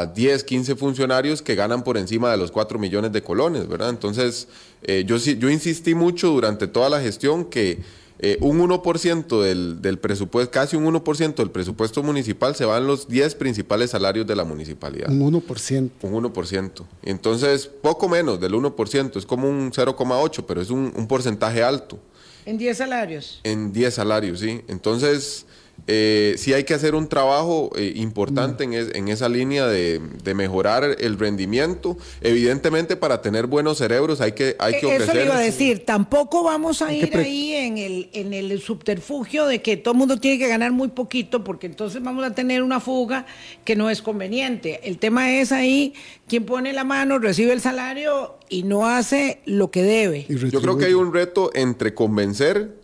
[0.01, 3.89] a 10, 15 funcionarios que ganan por encima de los 4 millones de colones, ¿verdad?
[3.89, 4.47] Entonces,
[4.83, 7.79] eh, yo, sí- yo insistí mucho durante toda la gestión que
[8.21, 13.07] eh, un 1% del, del presupuesto, casi un 1% del presupuesto municipal se van los
[13.07, 15.09] 10 principales salarios de la municipalidad.
[15.09, 15.89] Un 1%.
[16.01, 16.71] Un 1%.
[17.03, 21.97] Entonces, poco menos del 1%, es como un 0,8, pero es un, un porcentaje alto
[22.45, 23.39] En 10 salarios.
[23.43, 24.61] en 10 salarios, ¿sí?
[24.67, 25.45] Entonces,
[25.87, 29.99] eh, sí hay que hacer un trabajo eh, importante en, es- en esa línea de,
[30.23, 31.97] de mejorar el rendimiento.
[32.21, 35.15] Evidentemente, para tener buenos cerebros hay que, hay que Eh, Eso ofrecer...
[35.15, 39.45] le iba a decir, tampoco vamos a ir pre- ahí en el, en el subterfugio
[39.45, 42.63] de que todo el mundo tiene que ganar muy poquito, porque entonces vamos a tener
[42.63, 43.25] una fuga
[43.65, 44.79] que no es conveniente.
[44.83, 45.93] El tema es ahí,
[46.27, 50.25] quien pone la mano, recibe el salario y no hace lo que debe.
[50.29, 52.78] Yo creo que hay un reto entre convencer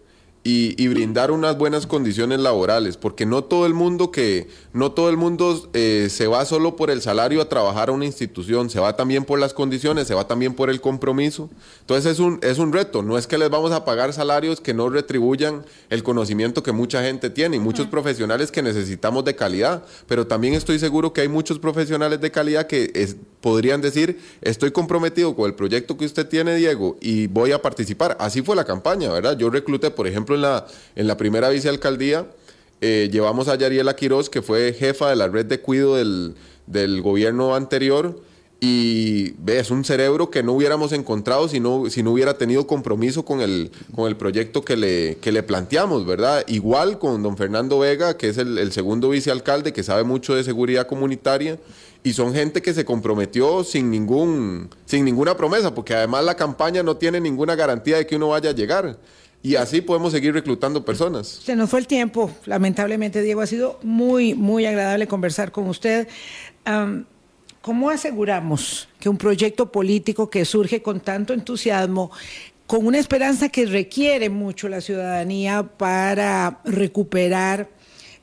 [0.45, 5.09] y, y brindar unas buenas condiciones laborales, porque no todo el mundo que no todo
[5.09, 8.79] el mundo eh, se va solo por el salario a trabajar a una institución, se
[8.79, 11.49] va también por las condiciones, se va también por el compromiso.
[11.81, 14.73] Entonces es un es un reto, no es que les vamos a pagar salarios que
[14.75, 19.83] no retribuyan el conocimiento que mucha gente tiene y muchos profesionales que necesitamos de calidad,
[20.07, 24.71] pero también estoy seguro que hay muchos profesionales de calidad que es- podrían decir, estoy
[24.71, 28.17] comprometido con el proyecto que usted tiene, Diego, y voy a participar.
[28.19, 29.37] Así fue la campaña, ¿verdad?
[29.37, 30.65] Yo recluté, por ejemplo, en la,
[30.95, 32.27] en la primera vicealcaldía,
[32.81, 36.35] eh, llevamos a Yariela Quiroz, que fue jefa de la red de cuido del,
[36.67, 38.21] del gobierno anterior,
[38.61, 42.65] y ve, es un cerebro que no hubiéramos encontrado si no, si no hubiera tenido
[42.65, 46.43] compromiso con el, con el proyecto que le, que le planteamos, ¿verdad?
[46.47, 50.43] Igual con don Fernando Vega, que es el, el segundo vicealcalde, que sabe mucho de
[50.43, 51.59] seguridad comunitaria,
[52.03, 56.83] y son gente que se comprometió sin, ningún, sin ninguna promesa, porque además la campaña
[56.83, 58.97] no tiene ninguna garantía de que uno vaya a llegar.
[59.45, 61.27] Y así podemos seguir reclutando personas.
[61.27, 63.41] Se nos fue el tiempo, lamentablemente, Diego.
[63.41, 66.07] Ha sido muy, muy agradable conversar con usted.
[67.61, 72.09] ¿Cómo aseguramos que un proyecto político que surge con tanto entusiasmo,
[72.65, 77.69] con una esperanza que requiere mucho la ciudadanía para recuperar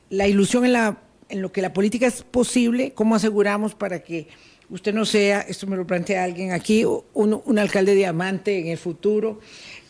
[0.09, 0.97] la ilusión en, la,
[1.29, 4.27] en lo que la política es posible, cómo aseguramos para que
[4.69, 8.77] usted no sea, esto me lo plantea alguien aquí, un, un alcalde diamante en el
[8.77, 9.39] futuro?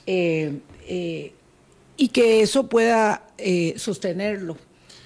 [0.05, 1.33] eh, eh,
[1.97, 4.57] y que eso pueda eh, sostenerlo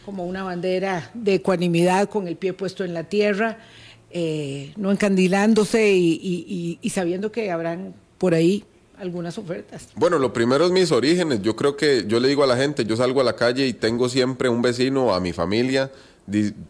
[0.08, 3.58] como una bandera de ecuanimidad con el pie puesto en la tierra,
[4.10, 8.64] eh, no encandilándose y, sabiendo que habrán por ahí
[8.98, 9.90] algunas ofertas.
[9.96, 11.42] Bueno, lo primero es mis orígenes.
[11.42, 13.74] Yo creo que yo le digo a la gente, yo salgo a la calle y
[13.74, 15.92] tengo siempre un vecino, a mi familia,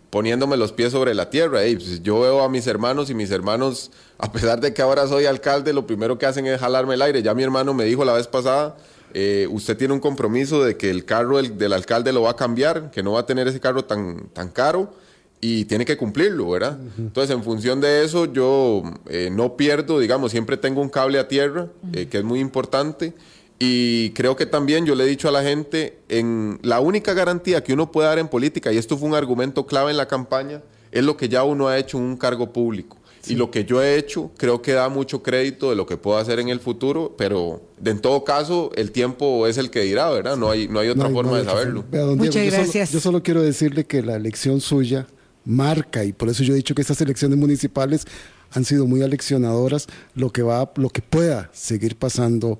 [0.10, 1.60] poniéndome los pies sobre la tierra.
[1.60, 5.26] Pues, yo veo a mis hermanos y mis hermanos, a pesar de que ahora soy
[5.26, 7.22] alcalde, lo primero que hacen es jalarme el aire.
[7.22, 8.78] Ya mi hermano me dijo la vez pasada,
[9.14, 12.36] eh, usted tiene un compromiso de que el carro del, del alcalde lo va a
[12.36, 14.94] cambiar, que no va a tener ese carro tan, tan caro
[15.40, 16.80] y tiene que cumplirlo, ¿verdad?
[16.98, 21.28] Entonces, en función de eso, yo eh, no pierdo, digamos, siempre tengo un cable a
[21.28, 23.14] tierra, eh, que es muy importante.
[23.60, 27.64] Y creo que también yo le he dicho a la gente, en la única garantía
[27.64, 30.62] que uno puede dar en política, y esto fue un argumento clave en la campaña,
[30.92, 32.98] es lo que ya uno ha hecho en un cargo público.
[33.30, 36.18] Y lo que yo he hecho creo que da mucho crédito de lo que puedo
[36.18, 40.10] hacer en el futuro, pero de, en todo caso el tiempo es el que dirá,
[40.10, 40.38] ¿verdad?
[40.38, 41.82] No hay, no hay otra No hay- forma no hay de saberlo.
[41.82, 41.92] forma.
[41.92, 42.92] Vea, don Muchas Diego, yo solo- gracias.
[42.92, 45.08] yo solo quiero decirle que la elección suya
[45.46, 48.06] marca, y por eso yo he dicho que estas elecciones municipales
[48.52, 52.60] han sido muy aleccionadoras, lo que va, lo que pueda seguir pasando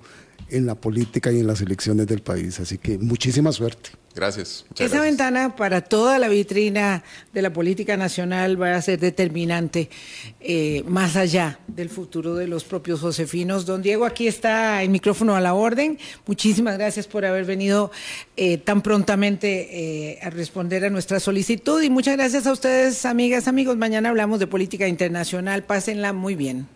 [0.50, 2.60] en la política y en las elecciones del país.
[2.60, 3.90] Así que muchísima suerte.
[4.18, 4.66] Gracias.
[4.68, 5.04] muchas Esa gracias.
[5.04, 7.04] ventana para toda la vitrina
[7.34, 9.92] de la política nacional va a ser determinante
[10.40, 13.68] eh, más allá del futuro de los propios josefinos.
[13.68, 16.00] Don Diego, aquí está el micrófono a la orden.
[16.26, 17.92] Muchísimas gracias por haber venido
[18.36, 23.48] eh, tan prontamente eh, a responder a nuestra solicitud y muchas gracias a ustedes, amigas,
[23.48, 23.78] amigos.
[23.78, 25.64] Mañana hablamos de política internacional.
[25.64, 26.68] Pásenla muy bien.